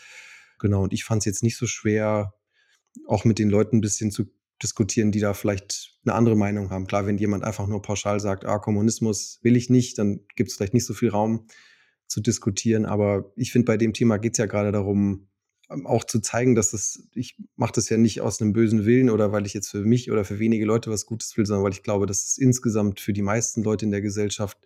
Genau, 0.58 0.84
und 0.84 0.94
ich 0.94 1.04
fand 1.04 1.20
es 1.20 1.26
jetzt 1.26 1.42
nicht 1.42 1.58
so 1.58 1.66
schwer, 1.66 2.32
auch 3.06 3.26
mit 3.26 3.38
den 3.38 3.50
Leuten 3.50 3.76
ein 3.76 3.80
bisschen 3.82 4.10
zu 4.10 4.24
diskutieren, 4.62 5.12
die 5.12 5.20
da 5.20 5.34
vielleicht 5.34 5.98
eine 6.04 6.14
andere 6.14 6.36
Meinung 6.36 6.70
haben. 6.70 6.86
Klar, 6.86 7.06
wenn 7.06 7.18
jemand 7.18 7.44
einfach 7.44 7.66
nur 7.66 7.82
pauschal 7.82 8.20
sagt, 8.20 8.44
ah, 8.44 8.58
Kommunismus 8.58 9.38
will 9.42 9.56
ich 9.56 9.70
nicht, 9.70 9.98
dann 9.98 10.20
gibt 10.34 10.50
es 10.50 10.56
vielleicht 10.56 10.74
nicht 10.74 10.86
so 10.86 10.94
viel 10.94 11.10
Raum 11.10 11.46
zu 12.06 12.20
diskutieren. 12.20 12.86
Aber 12.86 13.32
ich 13.36 13.52
finde, 13.52 13.66
bei 13.66 13.76
dem 13.76 13.92
Thema 13.92 14.18
geht 14.18 14.34
es 14.34 14.38
ja 14.38 14.46
gerade 14.46 14.72
darum, 14.72 15.28
ähm, 15.70 15.86
auch 15.86 16.04
zu 16.04 16.20
zeigen, 16.20 16.54
dass 16.54 16.70
das, 16.70 17.08
ich 17.14 17.36
mache 17.56 17.72
das 17.72 17.88
ja 17.88 17.96
nicht 17.96 18.20
aus 18.20 18.40
einem 18.40 18.52
bösen 18.52 18.86
Willen 18.86 19.10
oder 19.10 19.32
weil 19.32 19.46
ich 19.46 19.54
jetzt 19.54 19.68
für 19.68 19.84
mich 19.84 20.10
oder 20.10 20.24
für 20.24 20.38
wenige 20.38 20.64
Leute 20.64 20.90
was 20.90 21.06
Gutes 21.06 21.36
will, 21.36 21.44
sondern 21.44 21.64
weil 21.64 21.72
ich 21.72 21.82
glaube, 21.82 22.06
dass 22.06 22.24
es 22.24 22.38
insgesamt 22.38 23.00
für 23.00 23.12
die 23.12 23.22
meisten 23.22 23.62
Leute 23.62 23.84
in 23.84 23.90
der 23.90 24.00
Gesellschaft 24.00 24.58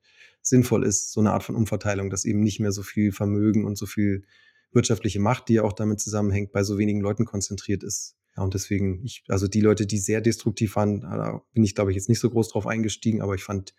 sinnvoll 0.43 0.85
ist, 0.85 1.13
so 1.13 1.21
eine 1.21 1.33
Art 1.33 1.43
von 1.43 1.57
Umverteilung, 1.57 2.11
dass 2.11 2.25
eben 2.25 2.41
nicht 2.41 2.61
mehr 2.61 2.73
so 2.73 2.83
viel 2.83 3.13
Vermögen 3.13 3.65
und 3.65 3.77
so 3.77 3.87
viel 3.87 4.25
wirtschaftliche 4.73 5.21
Macht, 5.21 5.49
die 5.49 5.55
ja 5.55 5.63
auch 5.63 5.73
damit 5.73 6.01
zusammenhängt, 6.01 6.53
bei 6.53 6.63
so 6.63 6.79
wenigen 6.79 7.01
Leuten 7.01 7.25
konzentriert 7.25 7.83
ist. 7.83 8.17
Und 8.41 8.55
deswegen, 8.55 9.05
ich, 9.05 9.25
also 9.29 9.49
die 9.49 9.61
Leute, 9.61 9.87
die 9.87 9.99
sehr 9.99 10.21
destruktiv 10.21 10.77
waren, 10.77 11.01
da 11.03 11.43
bin 11.53 11.65
ich, 11.65 11.75
glaube 11.75 11.91
ich, 11.91 11.97
jetzt 11.97 12.09
nicht 12.09 12.21
so 12.21 12.31
groß 12.31 12.49
drauf 12.49 12.67
eingestiegen, 12.67 13.23
aber 13.23 13.35
ich 13.35 13.45
fand 13.45 13.75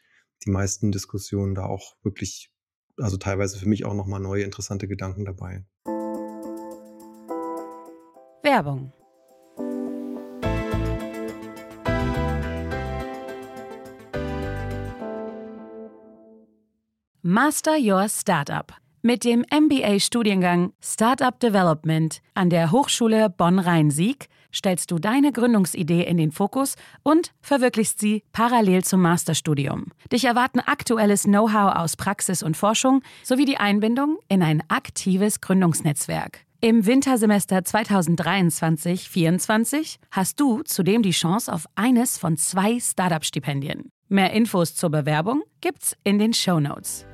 die 0.46 0.52
meisten 0.52 0.92
Diskussionen 0.92 1.56
da 1.56 1.66
auch 1.66 1.96
wirklich, 2.04 2.52
also 2.98 3.18
teilweise 3.18 3.60
für 3.60 3.68
mich 3.68 3.86
auch 3.86 3.94
nochmal 3.94 4.19
neue, 4.19 4.44
interessante 4.44 4.88
Gedanken 4.88 5.25
dabei. 5.25 5.66
Werbung. 8.44 8.92
Master 17.24 17.78
Your 17.80 18.09
Startup 18.09 18.74
mit 19.04 19.24
dem 19.24 19.44
MBA-Studiengang 19.52 20.74
Startup 20.80 21.40
Development 21.40 22.21
an 22.33 22.50
der 22.50 22.71
Hochschule 22.71 23.30
Bonn-Rhein-Sieg 23.30 24.28
stellst 24.54 24.92
du 24.92 25.00
deine 25.00 25.31
Gründungsidee 25.31 26.04
in 26.04 26.18
den 26.18 26.31
Fokus 26.31 26.76
und 27.04 27.31
verwirklichst 27.42 28.00
sie 28.00 28.24
parallel 28.31 28.84
zum 28.84 29.02
Masterstudium. 29.02 29.88
Dich 30.12 30.26
erwarten 30.26 30.60
aktuelles 30.60 31.24
Know-how 31.24 31.76
aus 31.76 31.96
Praxis 31.96 32.44
und 32.44 32.58
Forschung 32.58 33.02
sowie 33.24 33.46
die 33.46 33.58
Einbindung 33.58 34.18
in 34.28 34.44
ein 34.44 34.62
aktives 34.68 35.42
Gründungsnetzwerk. 35.42 36.46
Im 36.64 36.86
Wintersemester 36.86 37.58
2023-24 37.58 39.98
hast 40.12 40.40
du 40.40 40.62
zudem 40.62 41.02
die 41.02 41.10
Chance 41.10 41.52
auf 41.52 41.66
eines 41.76 42.20
von 42.20 42.38
zwei 42.38 42.80
Startup-Stipendien. 42.80 43.90
Mehr 44.10 44.31
Infos 44.34 44.76
zur 44.76 44.92
Bewerbung 44.92 45.42
gibt's 45.62 45.98
in 46.04 46.20
den 46.20 46.34
Show 46.34 46.60
Notes. 46.60 47.08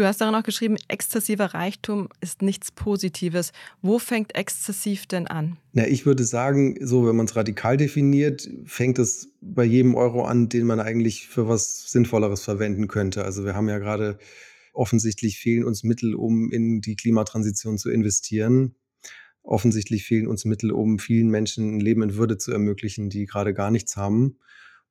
Du 0.00 0.06
hast 0.06 0.22
darin 0.22 0.34
auch 0.34 0.42
geschrieben, 0.42 0.78
exzessiver 0.88 1.52
Reichtum 1.52 2.08
ist 2.22 2.40
nichts 2.40 2.72
Positives. 2.72 3.52
Wo 3.82 3.98
fängt 3.98 4.34
exzessiv 4.34 5.04
denn 5.04 5.26
an? 5.26 5.58
Na, 5.74 5.86
ich 5.86 6.06
würde 6.06 6.24
sagen, 6.24 6.78
so 6.80 7.06
wenn 7.06 7.16
man 7.16 7.26
es 7.26 7.36
radikal 7.36 7.76
definiert, 7.76 8.48
fängt 8.64 8.98
es 8.98 9.30
bei 9.42 9.64
jedem 9.64 9.94
Euro 9.94 10.24
an, 10.24 10.48
den 10.48 10.66
man 10.66 10.80
eigentlich 10.80 11.28
für 11.28 11.48
was 11.48 11.90
Sinnvolleres 11.90 12.42
verwenden 12.42 12.88
könnte. 12.88 13.26
Also 13.26 13.44
wir 13.44 13.54
haben 13.54 13.68
ja 13.68 13.76
gerade 13.76 14.16
offensichtlich 14.72 15.38
fehlen 15.38 15.64
uns 15.64 15.84
Mittel, 15.84 16.14
um 16.14 16.50
in 16.50 16.80
die 16.80 16.96
Klimatransition 16.96 17.76
zu 17.76 17.90
investieren. 17.90 18.76
Offensichtlich 19.42 20.06
fehlen 20.06 20.28
uns 20.28 20.46
Mittel, 20.46 20.72
um 20.72 20.98
vielen 20.98 21.28
Menschen 21.28 21.76
ein 21.76 21.80
Leben 21.80 22.02
in 22.02 22.14
Würde 22.14 22.38
zu 22.38 22.52
ermöglichen, 22.52 23.10
die 23.10 23.26
gerade 23.26 23.52
gar 23.52 23.70
nichts 23.70 23.98
haben. 23.98 24.38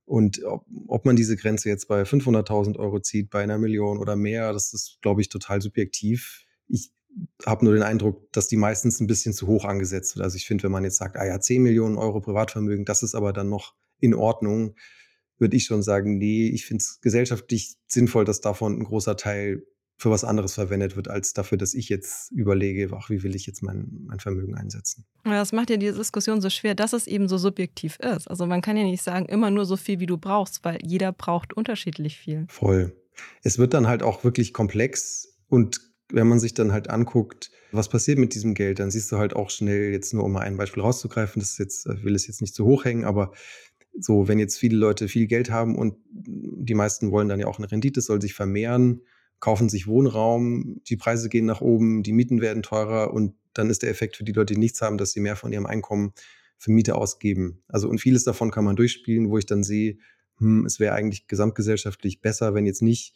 Und 0.10 0.44
ob, 0.44 0.66
ob 0.88 1.06
man 1.06 1.16
diese 1.16 1.38
Grenze 1.38 1.70
jetzt 1.70 1.88
bei 1.88 2.02
500.000 2.02 2.80
Euro 2.80 3.00
zieht, 3.00 3.30
bei 3.30 3.44
einer 3.44 3.60
Million 3.60 4.00
oder 4.00 4.16
mehr, 4.16 4.52
das 4.54 4.74
ist, 4.74 4.98
glaube 5.04 5.22
ich, 5.22 5.30
total 5.30 5.62
subjektiv. 5.62 6.46
Ich 6.68 6.92
habe 7.46 7.64
nur 7.64 7.76
den 7.76 7.84
Eindruck, 7.84 8.32
dass 8.32 8.48
die 8.48 8.58
meistens 8.58 9.00
ein 9.00 9.06
bisschen 9.06 9.34
zu 9.34 9.46
hoch 9.46 9.66
angesetzt 9.66 10.16
wird. 10.16 10.24
Also 10.24 10.36
ich 10.36 10.48
finde, 10.48 10.64
wenn 10.64 10.72
man 10.72 10.84
jetzt 10.84 10.98
sagt, 10.98 11.16
ah 11.16 11.28
ja, 11.28 11.40
10 11.40 11.62
Millionen 11.62 11.96
Euro 11.96 12.22
Privatvermögen, 12.22 12.86
das 12.86 13.04
ist 13.04 13.14
aber 13.14 13.34
dann 13.34 13.50
noch 13.50 13.76
in 14.00 14.16
Ordnung, 14.16 14.76
würde 15.38 15.56
ich 15.56 15.66
schon 15.66 15.84
sagen, 15.84 16.18
nee, 16.18 16.48
ich 16.48 16.66
finde 16.66 16.82
es 16.82 17.02
gesellschaftlich 17.02 17.76
sinnvoll, 17.86 18.26
dass 18.26 18.42
davon 18.42 18.80
ein 18.80 18.86
großer 18.86 19.16
Teil 19.16 19.62
für 20.00 20.10
was 20.10 20.24
anderes 20.24 20.54
verwendet 20.54 20.96
wird, 20.96 21.10
als 21.10 21.34
dafür, 21.34 21.58
dass 21.58 21.74
ich 21.74 21.90
jetzt 21.90 22.32
überlege, 22.32 22.90
ach, 22.96 23.10
wie 23.10 23.22
will 23.22 23.36
ich 23.36 23.46
jetzt 23.46 23.62
mein, 23.62 24.06
mein 24.08 24.22
Vermögen 24.22 24.56
einsetzen. 24.56 25.06
Ja, 25.26 25.34
das 25.34 25.52
macht 25.52 25.70
ja 25.70 25.76
diese 25.76 25.98
Diskussion 25.98 26.40
so 26.40 26.50
schwer, 26.50 26.74
dass 26.74 26.94
es 26.94 27.06
eben 27.06 27.28
so 27.28 27.38
subjektiv 27.38 28.00
ist. 28.00 28.30
Also 28.30 28.46
man 28.46 28.62
kann 28.62 28.78
ja 28.78 28.84
nicht 28.84 29.04
sagen, 29.04 29.26
immer 29.26 29.52
nur 29.52 29.66
so 29.66 29.76
viel, 29.76 30.00
wie 30.00 30.06
du 30.06 30.18
brauchst, 30.18 30.64
weil 30.64 30.80
jeder 30.82 31.12
braucht 31.12 31.52
unterschiedlich 31.52 32.18
viel. 32.18 32.46
Voll. 32.48 32.96
Es 33.44 33.58
wird 33.58 33.74
dann 33.74 33.88
halt 33.88 34.02
auch 34.02 34.24
wirklich 34.24 34.54
komplex 34.54 35.38
und 35.50 35.82
wenn 36.12 36.30
man 36.30 36.40
sich 36.40 36.54
dann 36.54 36.72
halt 36.72 36.90
anguckt, 36.90 37.52
was 37.74 37.90
passiert 37.90 38.20
mit 38.20 38.34
diesem 38.34 38.54
Geld, 38.54 38.80
dann 38.80 38.92
siehst 38.92 39.12
du 39.12 39.18
halt 39.18 39.36
auch 39.36 39.50
schnell, 39.50 39.92
jetzt 39.92 40.14
nur 40.14 40.24
um 40.24 40.32
mal 40.32 40.40
ein 40.40 40.56
Beispiel 40.56 40.82
rauszugreifen, 40.82 41.42
das 41.42 41.58
jetzt, 41.58 41.86
ich 41.88 42.06
will 42.06 42.16
es 42.16 42.26
jetzt 42.26 42.40
nicht 42.40 42.56
zu 42.56 42.66
hoch 42.66 42.86
hängen, 42.86 43.04
aber 43.04 43.34
so, 44.00 44.30
wenn 44.30 44.40
jetzt 44.40 44.58
viele 44.58 44.78
Leute 44.78 45.10
viel 45.10 45.28
Geld 45.28 45.52
haben 45.52 45.76
und 45.76 45.98
die 46.10 46.74
meisten 46.74 47.12
wollen 47.12 47.28
dann 47.28 47.42
ja 47.42 47.48
auch 47.48 47.58
eine 47.58 47.70
Rendite, 47.70 48.00
soll 48.00 48.22
sich 48.22 48.34
vermehren, 48.34 49.02
kaufen 49.40 49.70
sich 49.70 49.88
Wohnraum, 49.88 50.82
die 50.88 50.98
Preise 50.98 51.30
gehen 51.30 51.46
nach 51.46 51.62
oben, 51.62 52.04
die 52.04 52.14
Mieten 52.14 52.42
werden 52.42 52.64
teurer 52.64 53.14
und 53.14 53.36
dann 53.54 53.70
ist 53.70 53.84
der 53.84 53.90
Effekt 53.90 54.18
für 54.18 54.24
die 54.24 54.32
Leute, 54.32 54.54
die 54.54 54.60
nichts 54.60 54.82
haben, 54.82 54.98
dass 54.98 55.12
sie 55.12 55.20
mehr 55.20 55.36
von 55.36 55.52
ihrem 55.52 55.66
Einkommen 55.66 56.14
für 56.58 56.72
Miete 56.72 56.96
ausgeben. 56.96 57.64
Also 57.68 57.90
und 57.90 58.00
vieles 58.00 58.24
davon 58.24 58.52
kann 58.52 58.66
man 58.66 58.76
durchspielen, 58.76 59.30
wo 59.30 59.38
ich 59.38 59.46
dann 59.46 59.64
sehe, 59.64 59.98
hm, 60.38 60.66
es 60.66 60.80
wäre 60.80 60.94
eigentlich 60.94 61.28
gesamtgesellschaftlich 61.28 62.22
besser, 62.22 62.54
wenn 62.54 62.66
jetzt 62.66 62.82
nicht 62.82 63.16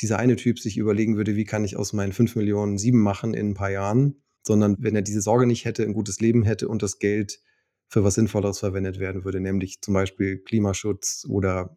dieser 0.00 0.18
eine 0.18 0.36
Typ 0.36 0.58
sich 0.58 0.76
überlegen 0.76 1.16
würde, 1.16 1.36
wie 1.36 1.44
kann 1.44 1.64
ich 1.64 1.76
aus 1.76 1.92
meinen 1.92 2.12
5 2.12 2.36
Millionen 2.36 2.78
sieben 2.78 3.00
machen 3.00 3.34
in 3.34 3.50
ein 3.50 3.54
paar 3.54 3.70
Jahren, 3.70 4.22
sondern 4.42 4.76
wenn 4.78 4.96
er 4.96 5.02
diese 5.02 5.20
Sorge 5.20 5.46
nicht 5.46 5.64
hätte, 5.64 5.84
ein 5.84 5.92
gutes 5.92 6.20
Leben 6.20 6.42
hätte 6.42 6.68
und 6.68 6.82
das 6.82 6.98
Geld 6.98 7.40
für 7.88 8.04
was 8.04 8.14
Sinnvolleres 8.14 8.60
verwendet 8.60 8.98
werden 8.98 9.24
würde, 9.24 9.40
nämlich 9.40 9.80
zum 9.82 9.94
Beispiel 9.94 10.38
Klimaschutz 10.38 11.26
oder 11.28 11.76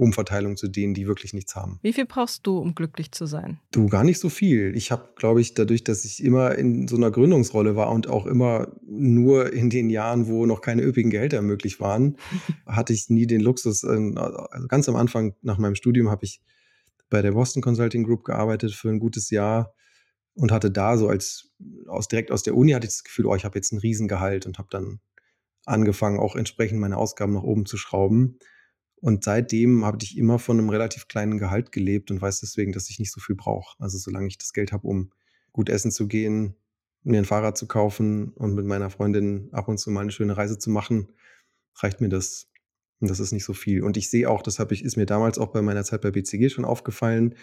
Umverteilung 0.00 0.56
zu 0.56 0.68
denen, 0.68 0.94
die 0.94 1.06
wirklich 1.06 1.34
nichts 1.34 1.54
haben. 1.54 1.78
Wie 1.82 1.92
viel 1.92 2.06
brauchst 2.06 2.46
du, 2.46 2.58
um 2.58 2.74
glücklich 2.74 3.12
zu 3.12 3.26
sein? 3.26 3.60
Du, 3.70 3.88
gar 3.88 4.02
nicht 4.02 4.18
so 4.18 4.28
viel. 4.28 4.74
Ich 4.76 4.90
habe, 4.90 5.10
glaube 5.16 5.40
ich, 5.40 5.54
dadurch, 5.54 5.84
dass 5.84 6.04
ich 6.04 6.24
immer 6.24 6.54
in 6.56 6.88
so 6.88 6.96
einer 6.96 7.10
Gründungsrolle 7.10 7.76
war 7.76 7.90
und 7.90 8.08
auch 8.08 8.26
immer 8.26 8.72
nur 8.82 9.52
in 9.52 9.70
den 9.70 9.90
Jahren, 9.90 10.26
wo 10.26 10.46
noch 10.46 10.62
keine 10.62 10.82
üppigen 10.82 11.10
Gehälter 11.10 11.42
möglich 11.42 11.80
waren, 11.80 12.16
hatte 12.66 12.92
ich 12.92 13.10
nie 13.10 13.26
den 13.26 13.40
Luxus. 13.40 13.84
Also 13.84 14.46
ganz 14.68 14.88
am 14.88 14.96
Anfang 14.96 15.34
nach 15.42 15.58
meinem 15.58 15.74
Studium 15.74 16.10
habe 16.10 16.24
ich 16.24 16.40
bei 17.10 17.22
der 17.22 17.32
Boston 17.32 17.62
Consulting 17.62 18.04
Group 18.04 18.24
gearbeitet 18.24 18.72
für 18.72 18.88
ein 18.88 19.00
gutes 19.00 19.30
Jahr 19.30 19.74
und 20.34 20.52
hatte 20.52 20.70
da 20.70 20.96
so 20.96 21.08
als 21.08 21.50
aus 21.88 22.08
direkt 22.08 22.30
aus 22.30 22.42
der 22.42 22.56
Uni 22.56 22.72
hatte 22.72 22.86
ich 22.86 22.94
das 22.94 23.04
Gefühl, 23.04 23.26
oh, 23.26 23.34
ich 23.34 23.44
habe 23.44 23.58
jetzt 23.58 23.72
ein 23.72 23.78
Riesengehalt 23.78 24.46
und 24.46 24.58
habe 24.58 24.68
dann 24.70 25.00
angefangen, 25.66 26.18
auch 26.18 26.36
entsprechend 26.36 26.80
meine 26.80 26.96
Ausgaben 26.96 27.34
nach 27.34 27.42
oben 27.42 27.66
zu 27.66 27.76
schrauben. 27.76 28.38
Und 29.00 29.24
seitdem 29.24 29.84
habe 29.84 29.98
ich 30.02 30.18
immer 30.18 30.38
von 30.38 30.58
einem 30.58 30.68
relativ 30.68 31.08
kleinen 31.08 31.38
Gehalt 31.38 31.72
gelebt 31.72 32.10
und 32.10 32.20
weiß 32.20 32.40
deswegen, 32.40 32.72
dass 32.72 32.90
ich 32.90 32.98
nicht 32.98 33.12
so 33.12 33.20
viel 33.20 33.34
brauche. 33.34 33.76
Also 33.78 33.96
solange 33.98 34.28
ich 34.28 34.36
das 34.36 34.52
Geld 34.52 34.72
habe, 34.72 34.86
um 34.86 35.10
gut 35.52 35.70
essen 35.70 35.90
zu 35.90 36.06
gehen, 36.06 36.54
mir 37.02 37.18
ein 37.18 37.24
Fahrrad 37.24 37.56
zu 37.56 37.66
kaufen 37.66 38.28
und 38.34 38.54
mit 38.54 38.66
meiner 38.66 38.90
Freundin 38.90 39.48
ab 39.52 39.68
und 39.68 39.78
zu 39.78 39.90
mal 39.90 40.02
eine 40.02 40.10
schöne 40.10 40.36
Reise 40.36 40.58
zu 40.58 40.68
machen, 40.68 41.08
reicht 41.76 42.02
mir 42.02 42.10
das. 42.10 42.48
Und 43.00 43.08
das 43.08 43.20
ist 43.20 43.32
nicht 43.32 43.44
so 43.44 43.54
viel. 43.54 43.82
Und 43.82 43.96
ich 43.96 44.10
sehe 44.10 44.28
auch, 44.28 44.42
das 44.42 44.58
habe 44.58 44.74
ich, 44.74 44.84
ist 44.84 44.96
mir 44.96 45.06
damals 45.06 45.38
auch 45.38 45.48
bei 45.48 45.62
meiner 45.62 45.84
Zeit 45.84 46.02
bei 46.02 46.10
BCG 46.10 46.50
schon 46.50 46.66
aufgefallen, 46.66 47.34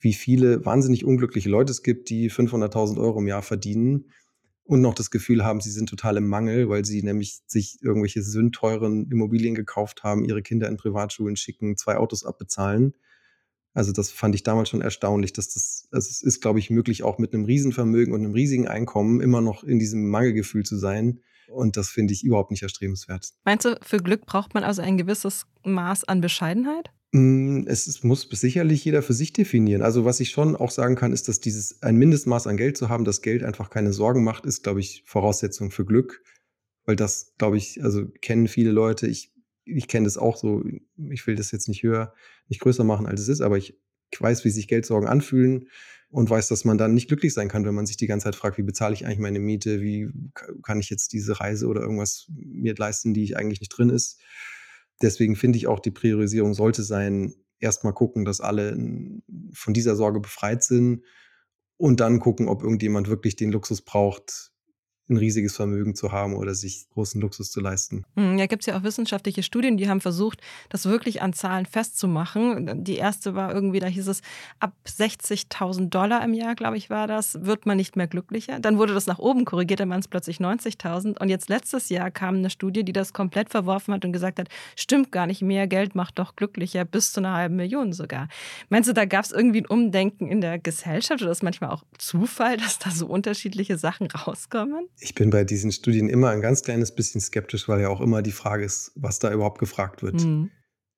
wie 0.00 0.14
viele 0.14 0.64
wahnsinnig 0.64 1.04
unglückliche 1.04 1.50
Leute 1.50 1.72
es 1.72 1.82
gibt, 1.82 2.08
die 2.08 2.30
500.000 2.30 2.98
Euro 2.98 3.18
im 3.18 3.26
Jahr 3.26 3.42
verdienen 3.42 4.06
und 4.66 4.80
noch 4.80 4.94
das 4.94 5.10
Gefühl 5.10 5.44
haben, 5.44 5.60
sie 5.60 5.70
sind 5.70 5.88
total 5.88 6.16
im 6.16 6.26
Mangel, 6.26 6.68
weil 6.68 6.84
sie 6.84 7.02
nämlich 7.02 7.40
sich 7.46 7.78
irgendwelche 7.82 8.22
sündteuren 8.22 9.10
Immobilien 9.10 9.54
gekauft 9.54 10.02
haben, 10.02 10.24
ihre 10.24 10.42
Kinder 10.42 10.68
in 10.68 10.76
Privatschulen 10.76 11.36
schicken, 11.36 11.76
zwei 11.76 11.96
Autos 11.96 12.24
abbezahlen. 12.24 12.94
Also 13.74 13.92
das 13.92 14.10
fand 14.10 14.34
ich 14.34 14.42
damals 14.42 14.70
schon 14.70 14.80
erstaunlich, 14.80 15.32
dass 15.32 15.52
das, 15.52 15.86
also 15.92 16.08
es 16.08 16.22
ist, 16.22 16.40
glaube 16.40 16.58
ich, 16.58 16.70
möglich, 16.70 17.02
auch 17.02 17.18
mit 17.18 17.32
einem 17.32 17.44
Riesenvermögen 17.44 18.12
und 18.12 18.24
einem 18.24 18.32
riesigen 18.32 18.66
Einkommen 18.66 19.20
immer 19.20 19.40
noch 19.40 19.62
in 19.62 19.78
diesem 19.78 20.08
Mangelgefühl 20.08 20.64
zu 20.64 20.76
sein. 20.76 21.20
Und 21.48 21.76
das 21.76 21.90
finde 21.90 22.12
ich 22.12 22.24
überhaupt 22.24 22.50
nicht 22.50 22.62
erstrebenswert. 22.62 23.34
Meinst 23.44 23.66
du, 23.66 23.78
für 23.82 23.98
Glück 23.98 24.26
braucht 24.26 24.54
man 24.54 24.64
also 24.64 24.82
ein 24.82 24.96
gewisses 24.96 25.46
Maß 25.62 26.04
an 26.04 26.20
Bescheidenheit? 26.20 26.90
Hm, 27.16 27.64
es 27.66 28.02
muss 28.02 28.28
sicherlich 28.30 28.84
jeder 28.84 29.00
für 29.00 29.14
sich 29.14 29.32
definieren. 29.32 29.80
Also 29.80 30.04
was 30.04 30.20
ich 30.20 30.28
schon 30.28 30.54
auch 30.54 30.70
sagen 30.70 30.96
kann, 30.96 31.14
ist, 31.14 31.28
dass 31.28 31.40
dieses 31.40 31.82
ein 31.82 31.96
Mindestmaß 31.96 32.46
an 32.46 32.58
Geld 32.58 32.76
zu 32.76 32.90
haben, 32.90 33.06
das 33.06 33.22
Geld 33.22 33.42
einfach 33.42 33.70
keine 33.70 33.94
Sorgen 33.94 34.22
macht, 34.22 34.44
ist, 34.44 34.62
glaube 34.62 34.80
ich, 34.80 35.02
Voraussetzung 35.06 35.70
für 35.70 35.86
Glück. 35.86 36.22
Weil 36.84 36.94
das, 36.94 37.32
glaube 37.38 37.56
ich, 37.56 37.82
also 37.82 38.06
kennen 38.20 38.48
viele 38.48 38.70
Leute. 38.70 39.06
Ich, 39.06 39.32
ich 39.64 39.88
kenne 39.88 40.04
das 40.04 40.18
auch 40.18 40.36
so. 40.36 40.62
Ich 41.10 41.26
will 41.26 41.36
das 41.36 41.52
jetzt 41.52 41.68
nicht 41.68 41.82
höher, 41.82 42.12
nicht 42.48 42.60
größer 42.60 42.84
machen, 42.84 43.06
als 43.06 43.22
es 43.22 43.28
ist, 43.28 43.40
aber 43.40 43.56
ich, 43.56 43.80
ich 44.10 44.20
weiß, 44.20 44.44
wie 44.44 44.50
sich 44.50 44.68
Geldsorgen 44.68 45.08
anfühlen 45.08 45.68
und 46.10 46.28
weiß, 46.28 46.48
dass 46.48 46.66
man 46.66 46.76
dann 46.76 46.92
nicht 46.92 47.08
glücklich 47.08 47.32
sein 47.32 47.48
kann, 47.48 47.64
wenn 47.64 47.74
man 47.74 47.86
sich 47.86 47.96
die 47.96 48.06
ganze 48.06 48.24
Zeit 48.24 48.36
fragt, 48.36 48.58
wie 48.58 48.62
bezahle 48.62 48.94
ich 48.94 49.06
eigentlich 49.06 49.20
meine 49.20 49.40
Miete, 49.40 49.80
wie 49.80 50.10
kann 50.62 50.80
ich 50.80 50.90
jetzt 50.90 51.14
diese 51.14 51.40
Reise 51.40 51.66
oder 51.66 51.80
irgendwas 51.80 52.26
mir 52.28 52.74
leisten, 52.76 53.14
die 53.14 53.24
ich 53.24 53.38
eigentlich 53.38 53.60
nicht 53.60 53.70
drin 53.70 53.88
ist. 53.88 54.20
Deswegen 55.02 55.36
finde 55.36 55.58
ich 55.58 55.66
auch, 55.66 55.80
die 55.80 55.90
Priorisierung 55.90 56.54
sollte 56.54 56.82
sein, 56.82 57.34
erstmal 57.58 57.92
gucken, 57.92 58.24
dass 58.24 58.40
alle 58.40 58.76
von 59.52 59.74
dieser 59.74 59.96
Sorge 59.96 60.20
befreit 60.20 60.62
sind 60.62 61.04
und 61.76 62.00
dann 62.00 62.20
gucken, 62.20 62.48
ob 62.48 62.62
irgendjemand 62.62 63.08
wirklich 63.08 63.36
den 63.36 63.52
Luxus 63.52 63.82
braucht, 63.82 64.52
ein 65.08 65.16
riesiges 65.16 65.54
Vermögen 65.54 65.94
zu 65.94 66.10
haben 66.12 66.34
oder 66.34 66.54
sich 66.54 66.86
großen 66.90 67.20
Luxus 67.20 67.50
zu 67.50 67.60
leisten. 67.60 68.04
Hm, 68.16 68.38
ja, 68.38 68.46
gibt 68.46 68.62
es 68.62 68.66
ja 68.66 68.76
auch 68.76 68.82
wissenschaftliche 68.82 69.42
Studien, 69.42 69.76
die 69.76 69.88
haben 69.88 70.00
versucht, 70.00 70.40
das 70.68 70.86
wirklich 70.86 71.22
an 71.22 71.32
Zahlen 71.32 71.66
festzumachen. 71.66 72.84
Die 72.84 72.96
erste 72.96 73.34
war 73.34 73.54
irgendwie, 73.54 73.78
da 73.78 73.86
hieß 73.86 74.08
es, 74.08 74.22
ab 74.58 74.72
60.000 74.86 75.90
Dollar 75.90 76.24
im 76.24 76.34
Jahr, 76.34 76.54
glaube 76.54 76.76
ich, 76.76 76.90
war 76.90 77.06
das, 77.06 77.44
wird 77.44 77.66
man 77.66 77.76
nicht 77.76 77.96
mehr 77.96 78.08
glücklicher. 78.08 78.58
Dann 78.58 78.78
wurde 78.78 78.94
das 78.94 79.06
nach 79.06 79.18
oben 79.18 79.44
korrigiert, 79.44 79.80
dann 79.80 79.90
waren 79.90 80.00
es 80.00 80.08
plötzlich 80.08 80.38
90.000. 80.38 81.20
Und 81.20 81.28
jetzt 81.28 81.48
letztes 81.48 81.88
Jahr 81.88 82.10
kam 82.10 82.36
eine 82.36 82.50
Studie, 82.50 82.84
die 82.84 82.92
das 82.92 83.12
komplett 83.12 83.50
verworfen 83.50 83.94
hat 83.94 84.04
und 84.04 84.12
gesagt 84.12 84.40
hat, 84.40 84.48
stimmt 84.74 85.12
gar 85.12 85.26
nicht, 85.26 85.42
mehr 85.42 85.68
Geld 85.68 85.94
macht 85.94 86.18
doch 86.18 86.34
glücklicher, 86.34 86.84
bis 86.84 87.12
zu 87.12 87.20
einer 87.20 87.34
halben 87.34 87.56
Million 87.56 87.92
sogar. 87.92 88.28
Meinst 88.70 88.88
du, 88.88 88.92
da 88.92 89.04
gab 89.04 89.24
es 89.24 89.30
irgendwie 89.30 89.60
ein 89.60 89.66
Umdenken 89.66 90.26
in 90.26 90.40
der 90.40 90.58
Gesellschaft 90.58 91.22
oder 91.22 91.30
ist 91.30 91.42
manchmal 91.42 91.70
auch 91.70 91.84
Zufall, 91.98 92.56
dass 92.56 92.78
da 92.80 92.90
so 92.90 93.06
unterschiedliche 93.06 93.78
Sachen 93.78 94.10
rauskommen? 94.10 94.88
Ich 94.98 95.14
bin 95.14 95.30
bei 95.30 95.44
diesen 95.44 95.72
Studien 95.72 96.08
immer 96.08 96.30
ein 96.30 96.40
ganz 96.40 96.62
kleines 96.62 96.94
bisschen 96.94 97.20
skeptisch, 97.20 97.68
weil 97.68 97.80
ja 97.80 97.88
auch 97.88 98.00
immer 98.00 98.22
die 98.22 98.32
Frage 98.32 98.64
ist, 98.64 98.92
was 98.94 99.18
da 99.18 99.32
überhaupt 99.32 99.58
gefragt 99.58 100.02
wird. 100.02 100.24
Mhm. 100.24 100.50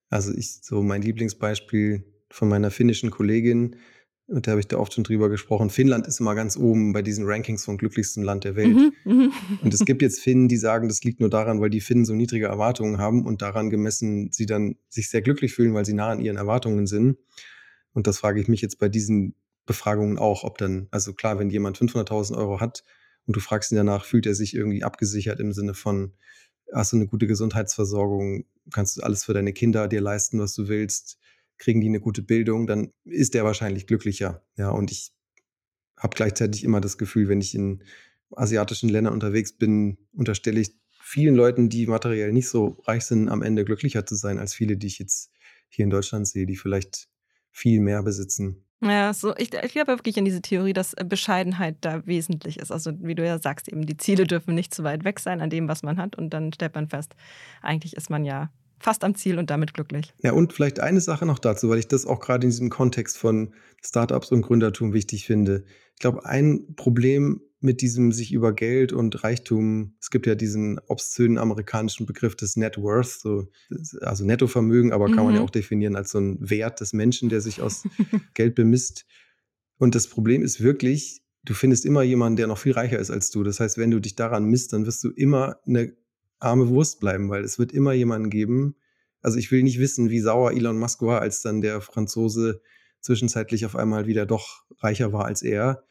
Also 0.08 0.32
ich, 0.32 0.60
so 0.62 0.82
mein 0.82 1.02
Lieblingsbeispiel 1.02 2.04
von 2.30 2.48
meiner 2.48 2.70
finnischen 2.70 3.10
Kollegin, 3.10 3.76
mit 4.28 4.44
der 4.44 4.52
habe 4.52 4.60
ich 4.60 4.68
da 4.68 4.76
oft 4.76 4.92
schon 4.92 5.04
drüber 5.04 5.30
gesprochen. 5.30 5.70
Finnland 5.70 6.06
ist 6.06 6.20
immer 6.20 6.34
ganz 6.34 6.56
oben 6.56 6.92
bei 6.92 7.00
diesen 7.00 7.24
Rankings 7.26 7.64
vom 7.64 7.78
glücklichsten 7.78 8.22
Land 8.22 8.44
der 8.44 8.56
Welt. 8.56 8.76
Mhm, 8.76 8.92
mhm. 9.04 9.32
Und 9.62 9.72
es 9.72 9.84
gibt 9.86 10.02
jetzt 10.02 10.20
Finnen, 10.20 10.48
die 10.48 10.58
sagen, 10.58 10.88
das 10.88 11.02
liegt 11.02 11.20
nur 11.20 11.30
daran, 11.30 11.60
weil 11.62 11.70
die 11.70 11.80
Finnen 11.80 12.04
so 12.04 12.14
niedrige 12.14 12.46
Erwartungen 12.46 12.98
haben 12.98 13.24
und 13.24 13.40
daran 13.40 13.70
gemessen 13.70 14.30
sie 14.30 14.44
dann 14.44 14.76
sich 14.88 15.08
sehr 15.08 15.22
glücklich 15.22 15.54
fühlen, 15.54 15.72
weil 15.72 15.86
sie 15.86 15.94
nah 15.94 16.10
an 16.10 16.20
ihren 16.20 16.36
Erwartungen 16.36 16.86
sind. 16.86 17.16
Und 17.94 18.06
das 18.06 18.18
frage 18.18 18.40
ich 18.40 18.48
mich 18.48 18.60
jetzt 18.60 18.78
bei 18.78 18.90
diesen 18.90 19.34
Befragungen 19.64 20.18
auch, 20.18 20.44
ob 20.44 20.58
dann, 20.58 20.88
also 20.90 21.14
klar, 21.14 21.38
wenn 21.38 21.48
jemand 21.48 21.78
500.000 21.78 22.36
Euro 22.36 22.60
hat, 22.60 22.84
und 23.28 23.37
du 23.37 23.40
fragst 23.40 23.70
ihn 23.70 23.76
danach, 23.76 24.06
fühlt 24.06 24.25
er 24.26 24.35
sich 24.35 24.54
irgendwie 24.54 24.82
abgesichert 24.82 25.38
im 25.38 25.52
Sinne 25.52 25.75
von, 25.75 26.14
hast 26.73 26.92
du 26.92 26.97
eine 26.97 27.06
gute 27.06 27.26
Gesundheitsversorgung, 27.26 28.47
kannst 28.73 28.97
du 28.97 29.02
alles 29.02 29.25
für 29.25 29.35
deine 29.35 29.52
Kinder 29.52 29.87
dir 29.87 30.00
leisten, 30.00 30.40
was 30.40 30.54
du 30.54 30.68
willst, 30.68 31.18
kriegen 31.58 31.82
die 31.82 31.88
eine 31.88 32.00
gute 32.00 32.23
Bildung, 32.23 32.66
dann 32.66 32.90
ist 33.04 33.35
der 33.35 33.44
wahrscheinlich 33.44 33.87
glücklicher. 33.87 34.42
Ja, 34.56 34.70
und 34.70 34.90
ich 34.90 35.12
habe 35.99 36.16
gleichzeitig 36.16 36.64
immer 36.64 36.80
das 36.80 36.97
Gefühl, 36.97 37.28
wenn 37.28 37.42
ich 37.42 37.54
in 37.54 37.85
asiatischen 38.35 38.88
Ländern 38.88 39.12
unterwegs 39.12 39.52
bin, 39.52 39.99
unterstelle 40.12 40.61
ich 40.61 40.75
vielen 41.02 41.35
Leuten, 41.35 41.68
die 41.68 41.87
materiell 41.87 42.32
nicht 42.32 42.49
so 42.49 42.80
reich 42.87 43.04
sind, 43.04 43.28
am 43.28 43.42
Ende 43.42 43.66
glücklicher 43.66 44.06
zu 44.06 44.14
sein 44.14 44.38
als 44.38 44.54
viele, 44.54 44.78
die 44.78 44.87
ich 44.87 44.99
jetzt 44.99 45.32
hier 45.68 45.85
in 45.85 45.90
Deutschland 45.90 46.26
sehe, 46.26 46.47
die 46.47 46.56
vielleicht 46.56 47.08
viel 47.50 47.80
mehr 47.80 48.02
besitzen. 48.02 48.64
Ja, 48.80 49.12
so, 49.12 49.35
ich, 49.37 49.52
ich 49.52 49.73
glaube 49.73 49.92
wirklich 49.92 50.18
an 50.18 50.25
diese 50.25 50.40
Theorie, 50.40 50.73
dass 50.73 50.94
äh, 50.94 51.04
Bescheidenheit 51.04 51.76
da 51.80 52.06
wesentlich 52.06 52.58
ist. 52.58 52.70
Also, 52.70 52.92
wie 53.00 53.14
du 53.14 53.26
ja 53.26 53.38
sagst, 53.38 53.68
eben 53.68 53.87
die 53.87 53.97
Ziele 53.97 54.25
dürfen 54.25 54.54
nicht 54.54 54.73
zu 54.73 54.85
weit 54.85 55.04
weg 55.04 55.18
sein 55.18 55.40
an 55.40 55.50
dem, 55.50 55.68
was 55.68 55.82
man 55.82 55.99
hat. 55.99 56.16
Und 56.16 56.30
dann 56.30 56.52
stellt 56.52 56.75
man 56.75 56.88
fest, 56.88 57.14
eigentlich 57.61 57.97
ist 57.97 58.08
man 58.08 58.25
ja 58.25 58.50
fast 58.78 59.02
am 59.02 59.16
Ziel 59.16 59.38
und 59.38 59.50
damit 59.50 59.75
glücklich. 59.75 60.14
Ja, 60.23 60.32
und 60.32 60.52
vielleicht 60.52 60.78
eine 60.78 61.00
Sache 61.00 61.26
noch 61.26 61.40
dazu, 61.40 61.68
weil 61.68 61.80
ich 61.80 61.88
das 61.88 62.06
auch 62.06 62.20
gerade 62.20 62.44
in 62.44 62.50
diesem 62.50 62.70
Kontext 62.70 63.18
von 63.18 63.52
Startups 63.82 64.30
und 64.30 64.42
Gründertum 64.42 64.92
wichtig 64.92 65.26
finde. 65.26 65.64
Ich 65.94 66.00
glaube, 66.00 66.25
ein 66.25 66.75
Problem 66.76 67.40
mit 67.60 67.80
diesem 67.80 68.12
sich 68.12 68.32
über 68.32 68.52
Geld 68.52 68.92
und 68.92 69.24
Reichtum, 69.24 69.96
es 70.00 70.10
gibt 70.10 70.26
ja 70.26 70.34
diesen 70.34 70.78
obszönen 70.86 71.38
amerikanischen 71.38 72.06
Begriff 72.06 72.36
des 72.36 72.56
Net 72.56 72.78
Worth, 72.78 73.20
so, 73.20 73.48
also 74.00 74.24
Nettovermögen, 74.24 74.92
aber 74.92 75.06
kann 75.06 75.16
mhm. 75.16 75.24
man 75.24 75.34
ja 75.34 75.40
mhm. 75.40 75.46
auch 75.46 75.50
definieren 75.50 75.96
als 75.96 76.10
so 76.10 76.18
ein 76.20 76.38
Wert 76.40 76.80
des 76.80 76.92
Menschen, 76.92 77.28
der 77.28 77.40
sich 77.40 77.60
aus 77.60 77.82
Geld 78.34 78.54
bemisst. 78.54 79.06
Und 79.78 79.94
das 79.94 80.08
Problem 80.08 80.42
ist 80.42 80.62
wirklich, 80.62 81.22
du 81.44 81.54
findest 81.54 81.84
immer 81.84 82.02
jemanden, 82.02 82.36
der 82.36 82.46
noch 82.46 82.58
viel 82.58 82.72
reicher 82.72 82.98
ist 82.98 83.10
als 83.10 83.30
du. 83.30 83.42
Das 83.42 83.58
heißt, 83.58 83.76
wenn 83.76 83.90
du 83.90 84.00
dich 84.00 84.14
daran 84.14 84.44
misst, 84.44 84.72
dann 84.72 84.86
wirst 84.86 85.02
du 85.02 85.10
immer 85.10 85.56
eine 85.66 85.96
arme 86.38 86.68
Wurst 86.68 87.00
bleiben, 87.00 87.28
weil 87.28 87.42
es 87.42 87.58
wird 87.58 87.72
immer 87.72 87.92
jemanden 87.92 88.30
geben. 88.30 88.76
Also 89.20 89.38
ich 89.38 89.50
will 89.50 89.64
nicht 89.64 89.80
wissen, 89.80 90.10
wie 90.10 90.20
sauer 90.20 90.52
Elon 90.52 90.78
Musk 90.78 91.02
war, 91.02 91.20
als 91.20 91.42
dann 91.42 91.60
der 91.60 91.80
Franzose 91.80 92.60
zwischenzeitlich 93.00 93.66
auf 93.66 93.74
einmal 93.74 94.06
wieder 94.06 94.26
doch 94.26 94.64
reicher 94.78 95.12
war 95.12 95.24
als 95.24 95.42
er. 95.42 95.84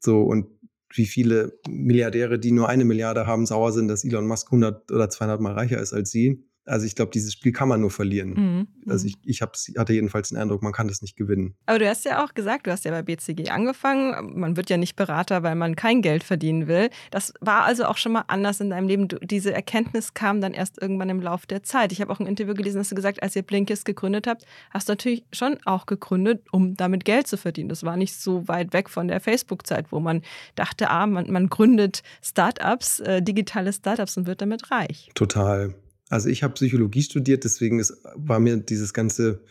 So, 0.00 0.22
und 0.22 0.48
wie 0.92 1.06
viele 1.06 1.58
Milliardäre, 1.68 2.38
die 2.38 2.52
nur 2.52 2.68
eine 2.68 2.84
Milliarde 2.84 3.26
haben, 3.26 3.46
sauer 3.46 3.72
sind, 3.72 3.88
dass 3.88 4.04
Elon 4.04 4.26
Musk 4.26 4.48
100 4.48 4.90
oder 4.90 5.10
200 5.10 5.40
Mal 5.40 5.52
reicher 5.52 5.78
ist 5.78 5.92
als 5.92 6.10
sie. 6.10 6.47
Also 6.68 6.86
ich 6.86 6.94
glaube, 6.94 7.10
dieses 7.10 7.32
Spiel 7.32 7.52
kann 7.52 7.68
man 7.68 7.80
nur 7.80 7.90
verlieren. 7.90 8.30
Mhm. 8.30 8.68
Also 8.86 9.06
mhm. 9.06 9.14
ich, 9.24 9.42
ich 9.42 9.42
hatte 9.42 9.92
jedenfalls 9.92 10.28
den 10.28 10.38
Eindruck, 10.38 10.62
man 10.62 10.72
kann 10.72 10.88
das 10.88 11.02
nicht 11.02 11.16
gewinnen. 11.16 11.54
Aber 11.66 11.78
du 11.78 11.88
hast 11.88 12.04
ja 12.04 12.24
auch 12.24 12.34
gesagt, 12.34 12.66
du 12.66 12.70
hast 12.70 12.84
ja 12.84 12.90
bei 12.90 13.02
BCG 13.02 13.50
angefangen. 13.50 14.38
Man 14.38 14.56
wird 14.56 14.70
ja 14.70 14.76
nicht 14.76 14.96
Berater, 14.96 15.42
weil 15.42 15.54
man 15.54 15.76
kein 15.76 16.02
Geld 16.02 16.22
verdienen 16.22 16.68
will. 16.68 16.90
Das 17.10 17.32
war 17.40 17.64
also 17.64 17.86
auch 17.86 17.96
schon 17.96 18.12
mal 18.12 18.24
anders 18.28 18.60
in 18.60 18.70
deinem 18.70 18.86
Leben. 18.86 19.08
Du, 19.08 19.18
diese 19.18 19.52
Erkenntnis 19.52 20.14
kam 20.14 20.40
dann 20.40 20.52
erst 20.52 20.80
irgendwann 20.80 21.08
im 21.08 21.20
Laufe 21.20 21.46
der 21.46 21.62
Zeit. 21.62 21.92
Ich 21.92 22.00
habe 22.00 22.12
auch 22.12 22.20
ein 22.20 22.26
Interview 22.26 22.54
gelesen, 22.54 22.78
dass 22.78 22.90
du 22.90 22.94
gesagt, 22.94 23.22
als 23.22 23.34
ihr 23.34 23.42
Blinkist 23.42 23.84
gegründet 23.84 24.26
habt, 24.26 24.44
hast 24.70 24.88
du 24.88 24.92
natürlich 24.92 25.24
schon 25.32 25.58
auch 25.64 25.86
gegründet, 25.86 26.44
um 26.52 26.74
damit 26.74 27.04
Geld 27.04 27.26
zu 27.26 27.36
verdienen. 27.36 27.68
Das 27.68 27.82
war 27.82 27.96
nicht 27.96 28.14
so 28.14 28.46
weit 28.46 28.72
weg 28.72 28.90
von 28.90 29.08
der 29.08 29.20
Facebook-Zeit, 29.20 29.90
wo 29.90 30.00
man 30.00 30.22
dachte, 30.54 30.90
ah, 30.90 31.06
man, 31.06 31.30
man 31.30 31.48
gründet 31.48 32.02
Startups, 32.22 33.00
äh, 33.00 33.22
digitale 33.22 33.72
Startups 33.72 34.16
und 34.16 34.26
wird 34.26 34.42
damit 34.42 34.70
reich. 34.70 35.10
Total. 35.14 35.74
Also 36.08 36.28
ich 36.28 36.42
habe 36.42 36.54
Psychologie 36.54 37.02
studiert, 37.02 37.44
deswegen 37.44 37.78
ist, 37.78 38.02
war 38.14 38.40
mir 38.40 38.56
dieses 38.56 38.94
ganze, 38.94 39.44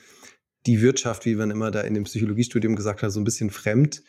die 0.66 0.82
Wirtschaft, 0.82 1.26
wie 1.26 1.36
man 1.36 1.52
immer 1.52 1.72
da 1.72 1.82
in 1.82 1.94
dem 1.94 2.06
Psychologiestudium 2.06 2.76
gesagt 2.76 3.04
hat, 3.04 3.12
so 3.12 3.20
ein 3.20 3.26
bisschen 3.26 3.50
fremd. 3.50 4.04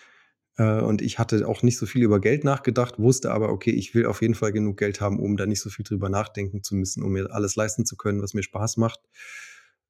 Äh, 0.57 0.81
und 0.81 1.02
ich 1.02 1.19
hatte 1.19 1.47
auch 1.47 1.62
nicht 1.62 1.78
so 1.78 1.87
viel 1.87 2.02
über 2.02 2.21
Geld 2.21 2.45
nachgedacht, 2.45 2.99
wusste 2.99 3.31
aber, 3.31 3.50
okay, 3.50 3.71
ich 3.71 3.95
will 3.95 4.07
auf 4.07 4.23
jeden 4.23 4.35
Fall 4.35 4.52
genug 4.52 4.78
Geld 4.78 5.00
haben, 5.00 5.21
um 5.21 5.37
da 5.37 5.47
nicht 5.47 5.61
so 5.61 5.71
viel 5.71 5.85
drüber 5.85 6.09
nachdenken 6.09 6.62
zu 6.62 6.75
müssen, 6.75 7.02
um 7.02 7.12
mir 7.12 7.31
alles 7.31 7.57
leisten 7.57 7.85
zu 7.85 7.97
können, 7.97 8.23
was 8.23 8.35
mir 8.35 8.43
Spaß 8.43 8.76
macht. 8.78 9.00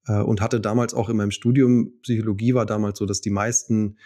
Äh, 0.06 0.20
und 0.20 0.40
hatte 0.40 0.60
damals 0.60 0.94
auch 0.94 1.08
in 1.08 1.16
meinem 1.16 1.30
Studium, 1.30 1.92
Psychologie 2.02 2.54
war 2.54 2.66
damals 2.66 2.98
so, 2.98 3.06
dass 3.06 3.20
die 3.20 3.30
meisten 3.30 3.98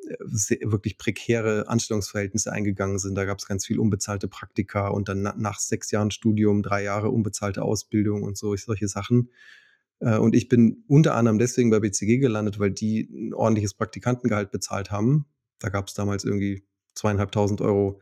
wirklich 0.00 0.98
prekäre 0.98 1.68
Anstellungsverhältnisse 1.68 2.52
eingegangen 2.52 2.98
sind. 2.98 3.14
Da 3.14 3.24
gab 3.24 3.38
es 3.38 3.46
ganz 3.46 3.66
viel 3.66 3.78
unbezahlte 3.78 4.28
Praktika 4.28 4.88
und 4.88 5.08
dann 5.08 5.22
nach 5.22 5.58
sechs 5.58 5.90
Jahren 5.90 6.10
Studium 6.10 6.62
drei 6.62 6.82
Jahre 6.82 7.10
unbezahlte 7.10 7.62
Ausbildung 7.62 8.22
und 8.22 8.36
so 8.36 8.56
solche 8.56 8.88
Sachen. 8.88 9.30
Äh, 10.00 10.18
und 10.18 10.34
ich 10.34 10.48
bin 10.48 10.84
unter 10.88 11.14
anderem 11.14 11.38
deswegen 11.38 11.70
bei 11.70 11.80
BCG 11.80 12.18
gelandet, 12.18 12.58
weil 12.58 12.70
die 12.70 13.08
ein 13.12 13.34
ordentliches 13.34 13.74
Praktikantengehalt 13.74 14.50
bezahlt 14.50 14.90
haben. 14.90 15.26
Da 15.58 15.68
gab 15.68 15.88
es 15.88 15.94
damals 15.94 16.24
irgendwie 16.24 16.64
zweieinhalbtausend 16.94 17.60
Euro 17.60 18.00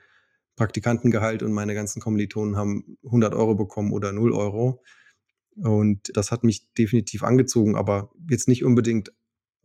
Praktikantengehalt 0.57 1.43
und 1.43 1.53
meine 1.53 1.75
ganzen 1.75 2.01
Kommilitonen 2.01 2.57
haben 2.57 2.99
100 3.05 3.35
Euro 3.35 3.55
bekommen 3.55 3.93
oder 3.93 4.13
0 4.13 4.33
Euro. 4.33 4.83
Und 5.57 6.17
das 6.17 6.31
hat 6.31 6.45
mich 6.45 6.73
definitiv 6.75 7.23
angezogen, 7.23 7.77
aber 7.77 8.11
jetzt 8.29 8.49
nicht 8.49 8.65
unbedingt 8.65 9.13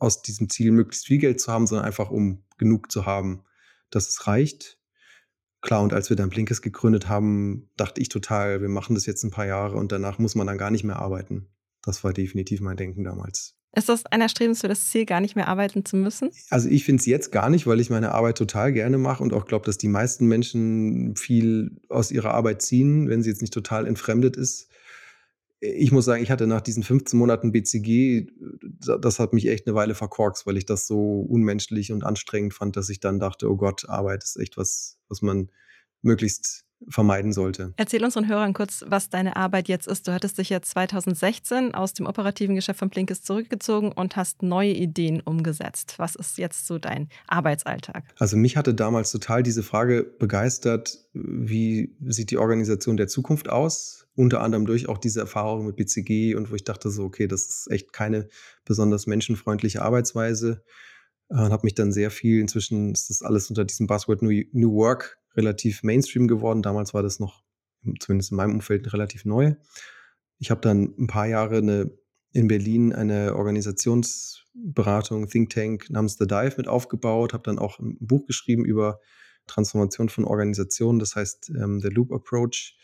aus 0.04 0.22
diesem 0.22 0.50
Ziel, 0.50 0.72
möglichst 0.72 1.08
viel 1.08 1.18
Geld 1.18 1.40
zu 1.40 1.52
haben, 1.52 1.66
sondern 1.66 1.86
einfach 1.86 2.12
um 2.12 2.44
genug 2.58 2.92
zu 2.92 3.06
haben, 3.06 3.46
dass 3.90 4.10
es 4.10 4.28
reicht. 4.28 4.78
Klar, 5.62 5.82
und 5.82 5.94
als 5.94 6.10
wir 6.10 6.18
dann 6.18 6.30
Blinkes 6.30 6.62
gegründet 6.62 7.08
haben, 7.08 7.70
dachte 7.78 8.02
ich 8.02 8.10
total, 8.10 8.62
wir 8.62 8.68
machen 8.68 8.96
das 8.96 9.06
jetzt 9.06 9.24
ein 9.24 9.32
paar 9.32 9.46
Jahre 9.46 9.78
und 9.78 9.94
danach 9.94 10.20
muss 10.20 10.36
man 10.36 10.46
dann 10.46 10.58
gar 10.58 10.72
nicht 10.72 10.84
mehr 10.84 10.98
arbeiten. 10.98 11.48
Das 11.84 12.04
war 12.04 12.12
definitiv 12.12 12.60
mein 12.60 12.76
Denken 12.76 13.06
damals. 13.06 13.56
Ist 13.76 13.90
das 13.90 14.06
ein 14.08 14.20
erstrebenswertes 14.20 14.90
Ziel, 14.90 15.06
gar 15.06 15.22
nicht 15.22 15.36
mehr 15.36 15.48
arbeiten 15.48 15.86
zu 15.86 15.96
müssen? 15.96 16.30
Also 16.50 16.68
ich 16.70 16.84
finde 16.84 17.00
es 17.00 17.06
jetzt 17.06 17.32
gar 17.32 17.50
nicht, 17.50 17.66
weil 17.66 17.80
ich 17.80 17.90
meine 17.90 18.12
Arbeit 18.12 18.38
total 18.38 18.74
gerne 18.74 18.98
mache 18.98 19.24
und 19.24 19.34
auch 19.34 19.46
glaube, 19.46 19.66
dass 19.66 19.78
die 19.78 19.88
meisten 19.88 20.28
Menschen 20.28 21.16
viel 21.16 21.80
aus 21.88 22.12
ihrer 22.12 22.34
Arbeit 22.34 22.62
ziehen, 22.62 23.10
wenn 23.10 23.24
sie 23.24 23.30
jetzt 23.30 23.42
nicht 23.42 23.54
total 23.54 23.88
entfremdet 23.88 24.36
ist 24.36 24.70
ich 25.64 25.94
muss 25.94 26.04
sagen, 26.04 26.22
ich 26.22 26.30
hatte 26.30 26.46
nach 26.46 26.60
diesen 26.60 26.84
15 26.84 27.18
Monaten 27.18 27.54
BCG, 27.54 28.28
das 29.00 29.20
hat 29.20 29.32
mich 29.32 29.48
echt 29.48 29.66
eine 29.66 29.76
Weile 29.76 29.96
verkorkst, 29.96 30.46
weil 30.46 30.58
ich 30.58 30.66
das 30.66 30.88
so 30.88 31.22
unmenschlich 31.22 31.94
und 31.94 32.04
anstrengend 32.04 32.54
fand, 32.54 32.76
dass 32.76 32.90
ich 32.90 33.00
dann 33.00 33.20
dachte, 33.20 33.50
oh 33.50 33.56
Gott, 33.56 33.88
Arbeit 33.88 34.24
ist 34.24 34.36
echt 34.36 34.58
was, 34.58 34.98
was 35.08 35.22
man 35.22 35.50
möglichst 36.02 36.66
vermeiden 36.90 37.34
sollte. 37.34 37.74
Erzähl 37.78 38.04
unseren 38.04 38.28
Hörern 38.28 38.54
kurz, 38.54 38.84
was 38.88 39.10
deine 39.10 39.36
Arbeit 39.36 39.68
jetzt 39.68 39.88
ist. 39.88 40.08
Du 40.08 40.12
hattest 40.12 40.38
dich 40.38 40.50
ja 40.50 40.62
2016 40.62 41.74
aus 41.74 41.94
dem 41.94 42.06
operativen 42.06 42.56
Geschäft 42.56 42.80
von 42.80 42.90
Blinkes 42.90 43.24
zurückgezogen 43.24 43.92
und 43.92 44.16
hast 44.16 44.44
neue 44.44 44.72
Ideen 44.72 45.22
umgesetzt. 45.22 45.96
Was 45.98 46.16
ist 46.16 46.38
jetzt 46.38 46.68
so 46.68 46.80
dein 46.80 47.10
Arbeitsalltag? 47.28 48.04
Also 48.20 48.38
mich 48.38 48.58
hatte 48.58 48.74
damals 48.74 49.12
total 49.12 49.44
diese 49.44 49.64
Frage 49.64 50.04
begeistert, 50.04 51.00
wie 51.14 51.96
sieht 52.06 52.32
die 52.32 52.38
Organisation 52.38 52.98
der 52.98 53.08
Zukunft 53.08 53.50
aus? 53.50 54.04
unter 54.16 54.42
anderem 54.42 54.66
durch 54.66 54.88
auch 54.90 54.98
diese 54.98 55.22
Erfahrung 55.22 55.66
mit 55.66 55.76
BCG 55.76 56.36
und 56.36 56.52
wo 56.52 56.56
ich 56.56 56.64
dachte 56.64 56.90
so, 56.90 57.04
okay, 57.04 57.28
das 57.28 57.48
ist 57.48 57.72
echt 57.72 57.94
keine 57.94 58.28
besonders 58.66 59.08
menschenfreundliche 59.08 59.82
Arbeitsweise. 59.82 60.64
Äh, 61.30 61.36
und 61.36 61.52
habe 61.52 61.66
mich 61.66 61.76
dann 61.76 61.92
sehr 61.92 62.12
viel, 62.12 62.40
inzwischen 62.40 62.92
ist 62.92 63.10
das 63.10 63.22
alles 63.22 63.50
unter 63.50 63.66
diesem 63.66 63.88
Buzzword 63.88 64.22
New, 64.22 64.44
New 64.52 64.74
Work 64.74 65.20
relativ 65.36 65.84
Mainstream 65.84 66.28
geworden. 66.28 66.62
Damals 66.62 66.94
war 66.94 67.04
das 67.04 67.20
noch, 67.20 67.44
zumindest 68.00 68.32
in 68.32 68.38
meinem 68.38 68.54
Umfeld, 68.54 68.94
relativ 68.94 69.26
neu. 69.26 69.56
Ich 70.40 70.52
habe 70.52 70.62
dann 70.62 70.94
ein 70.98 71.08
paar 71.08 71.28
Jahre 71.28 71.58
eine, 71.58 71.92
in 72.32 72.48
Berlin 72.48 72.94
eine 72.94 73.36
Organisationsberatung, 73.36 75.28
Think 75.28 75.50
Tank 75.50 75.90
namens 75.90 76.18
The 76.18 76.28
Dive 76.28 76.56
mit 76.58 76.68
aufgebaut, 76.68 77.34
habe 77.34 77.44
dann 77.44 77.60
auch 77.60 77.80
ein 77.80 77.98
Buch 78.00 78.26
geschrieben 78.26 78.66
über 78.66 79.00
Transformation 79.48 80.10
von 80.10 80.26
Organisationen, 80.26 81.00
das 81.00 81.16
heißt 81.16 81.52
ähm, 81.62 81.80
The 81.80 81.90
Loop 81.90 82.12
Approach 82.12 82.78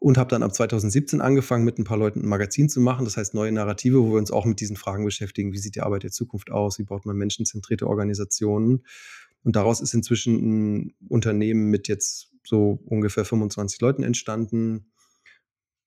und 0.00 0.16
habe 0.16 0.30
dann 0.30 0.42
ab 0.42 0.54
2017 0.54 1.20
angefangen, 1.20 1.64
mit 1.64 1.78
ein 1.78 1.84
paar 1.84 1.98
Leuten 1.98 2.20
ein 2.20 2.28
Magazin 2.28 2.70
zu 2.70 2.80
machen. 2.80 3.04
Das 3.04 3.18
heißt 3.18 3.34
neue 3.34 3.52
Narrative, 3.52 4.02
wo 4.02 4.12
wir 4.12 4.18
uns 4.18 4.30
auch 4.30 4.46
mit 4.46 4.58
diesen 4.58 4.76
Fragen 4.76 5.04
beschäftigen. 5.04 5.52
Wie 5.52 5.58
sieht 5.58 5.76
die 5.76 5.82
Arbeit 5.82 6.04
der 6.04 6.10
Zukunft 6.10 6.50
aus? 6.50 6.78
Wie 6.78 6.84
baut 6.84 7.04
man 7.04 7.16
menschenzentrierte 7.16 7.86
Organisationen? 7.86 8.82
Und 9.44 9.56
daraus 9.56 9.82
ist 9.82 9.92
inzwischen 9.92 10.36
ein 10.88 10.94
Unternehmen 11.08 11.66
mit 11.66 11.86
jetzt 11.86 12.32
so 12.44 12.80
ungefähr 12.86 13.26
25 13.26 13.78
Leuten 13.82 14.02
entstanden. 14.02 14.90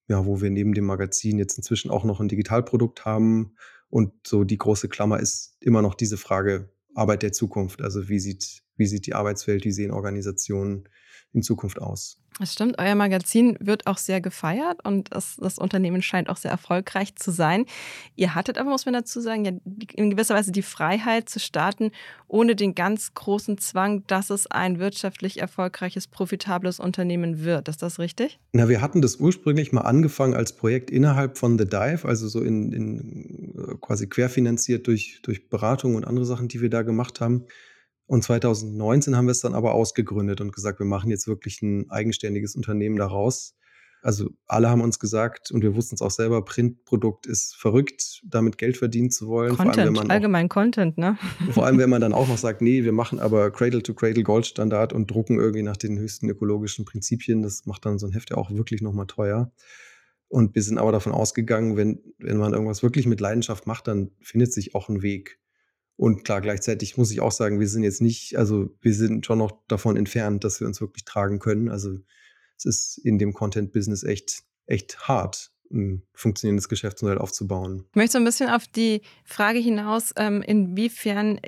Ja, 0.08 0.28
wo 0.28 0.42
wir 0.42 0.52
neben 0.52 0.76
dem 0.76 0.86
Magazin 0.86 1.40
jetzt 1.40 1.58
inzwischen 1.58 1.90
auch 1.90 2.04
noch 2.04 2.20
ein 2.20 2.28
Digitalprodukt 2.28 3.06
haben. 3.06 3.56
Und 3.90 4.14
so 4.28 4.44
die 4.44 4.60
große 4.60 4.90
Klammer 4.90 5.20
ist 5.20 5.58
immer 5.60 5.82
noch 5.82 5.96
diese 5.96 6.18
Frage 6.18 6.70
Arbeit 6.94 7.24
der 7.24 7.32
Zukunft. 7.32 7.82
Also 7.82 8.10
wie 8.10 8.20
sieht, 8.20 8.62
wie 8.78 8.86
sieht 8.86 9.08
die 9.08 9.16
Arbeitswelt, 9.16 9.66
wie 9.66 9.72
sehen 9.72 9.90
Organisationen 9.90 10.88
in 11.34 11.44
Zukunft 11.44 11.82
aus? 11.82 12.18
Das 12.40 12.54
stimmt, 12.54 12.80
euer 12.80 12.96
Magazin 12.96 13.58
wird 13.60 13.86
auch 13.86 13.98
sehr 13.98 14.20
gefeiert 14.20 14.84
und 14.84 15.14
das, 15.14 15.38
das, 15.40 15.60
Unternehmen 15.60 16.02
scheint 16.02 16.30
auch 16.30 16.38
sehr 16.38 16.50
erfolgreich 16.50 17.16
zu 17.16 17.32
sein. 17.32 17.66
Ihr 18.16 18.34
hattet 18.34 18.58
aber, 18.58 18.72
muss 18.72 18.86
man 18.86 18.94
dazu 18.94 19.22
sagen, 19.22 19.46
ja 19.46 19.52
in 19.94 20.10
gewisser 20.10 20.34
Weise 20.34 20.52
die 20.52 20.64
Freiheit 20.64 21.30
zu 21.30 21.40
starten, 21.40 21.92
ohne 22.28 22.56
den 22.56 22.74
ganz 22.74 23.14
großen 23.14 23.60
Zwang, 23.60 24.06
dass 24.08 24.32
es 24.32 24.48
ein 24.48 24.80
wirtschaftlich 24.80 25.40
erfolgreiches, 25.40 26.08
profitables 26.08 26.80
Unternehmen 26.80 27.44
wird. 27.44 27.68
Ist 27.68 27.84
das 27.84 28.00
richtig? 28.00 28.40
Na, 28.52 28.68
wir 28.68 28.82
hatten 28.82 29.02
das 29.02 29.18
ursprünglich 29.18 29.72
mal 29.72 29.82
angefangen 29.82 30.34
als 30.34 30.56
Projekt 30.56 30.90
innerhalb 30.90 31.38
von 31.38 31.60
The 31.60 31.66
Dive, 31.66 32.08
also 32.08 32.28
so 32.28 32.42
in, 32.42 32.72
in 32.72 33.56
äh, 33.58 33.76
quasi 33.80 34.08
querfinanziert 34.08 34.88
durch, 34.88 35.20
durch 35.22 35.50
Beratung 35.50 35.96
und 35.96 36.06
andere 36.06 36.26
Sachen, 36.26 36.48
die 36.48 36.62
wir 36.62 36.70
da 36.70 36.82
gemacht 36.82 37.22
haben. 37.22 37.46
Und 38.14 38.22
2019 38.22 39.18
haben 39.18 39.26
wir 39.26 39.32
es 39.32 39.40
dann 39.40 39.56
aber 39.56 39.74
ausgegründet 39.74 40.40
und 40.40 40.54
gesagt, 40.54 40.78
wir 40.78 40.86
machen 40.86 41.10
jetzt 41.10 41.28
wirklich 41.28 41.64
ein 41.64 41.90
eigenständiges 41.90 42.56
Unternehmen 42.56 42.96
daraus. 42.96 43.56
Also 44.04 44.30
alle 44.46 44.70
haben 44.70 44.82
uns 44.82 45.00
gesagt, 45.00 45.50
und 45.50 45.64
wir 45.64 45.76
wussten 45.76 45.96
es 45.96 46.02
auch 46.04 46.12
selber, 46.12 46.46
Printprodukt 46.46 47.26
ist 47.26 47.56
verrückt, 47.56 48.22
damit 48.24 48.60
Geld 48.60 48.78
verdienen 48.78 49.10
zu 49.10 49.26
wollen. 49.30 49.58
Content, 49.58 49.80
allem, 49.80 49.98
auch, 49.98 50.10
allgemein 50.10 50.48
Content, 50.48 50.96
ne? 51.00 51.18
Vor 51.54 51.66
allem, 51.66 51.80
wenn 51.80 51.90
man 51.90 52.02
dann 52.02 52.14
auch 52.14 52.28
noch 52.28 52.38
sagt, 52.38 52.62
nee, 52.62 52.84
wir 52.84 52.92
machen 52.92 53.18
aber 53.18 53.50
Cradle-to-Cradle 53.50 54.22
Goldstandard 54.22 54.94
und 54.94 55.10
drucken 55.10 55.40
irgendwie 55.40 55.64
nach 55.64 55.78
den 55.78 55.98
höchsten 55.98 56.30
ökologischen 56.30 56.86
Prinzipien. 56.86 57.42
Das 57.42 57.66
macht 57.66 57.84
dann 57.84 57.98
so 57.98 58.06
ein 58.06 58.12
Heft 58.12 58.30
ja 58.30 58.38
auch 58.38 58.52
wirklich 58.52 58.84
nochmal 58.84 59.08
teuer. 59.08 59.52
Und 60.28 60.54
wir 60.54 60.62
sind 60.62 60.78
aber 60.78 60.92
davon 60.92 61.14
ausgegangen, 61.14 61.78
wenn, 61.78 62.04
wenn 62.20 62.38
man 62.38 62.54
irgendwas 62.54 62.84
wirklich 62.84 63.08
mit 63.08 63.20
Leidenschaft 63.22 63.66
macht, 63.66 63.88
dann 63.88 64.12
findet 64.22 64.54
sich 64.54 64.76
auch 64.76 64.88
ein 64.88 65.02
Weg. 65.02 65.40
Und 65.96 66.24
klar, 66.24 66.42
gleichzeitig 66.42 66.98
muss 66.98 67.12
ich 67.12 67.22
auch 67.22 67.32
sagen, 67.32 67.60
wir 67.60 67.68
sind 67.68 67.84
jetzt 67.84 68.02
nicht, 68.02 68.38
also 68.38 68.70
wir 68.82 68.94
sind 68.94 69.26
schon 69.26 69.38
noch 69.38 69.52
davon 69.68 69.96
entfernt, 69.96 70.44
dass 70.44 70.60
wir 70.60 70.68
uns 70.68 70.82
wirklich 70.82 71.06
tragen 71.06 71.40
können. 71.40 71.70
Also 71.70 71.98
es 72.58 72.66
ist 72.66 72.98
in 72.98 73.20
dem 73.20 73.34
Content-Business 73.34 74.04
echt, 74.04 74.44
echt 74.66 75.08
hart, 75.08 75.52
ein 75.72 76.04
funktionierendes 76.14 76.70
Geschäftsmodell 76.70 77.18
aufzubauen. 77.18 77.86
Ich 77.92 77.96
möchte 77.96 78.14
so 78.14 78.18
ein 78.18 78.26
bisschen 78.26 78.50
auf 78.50 78.68
die 78.68 79.02
Frage 79.24 79.60
hinaus, 79.60 80.14
ähm, 80.18 80.42
inwiefern 80.42 81.40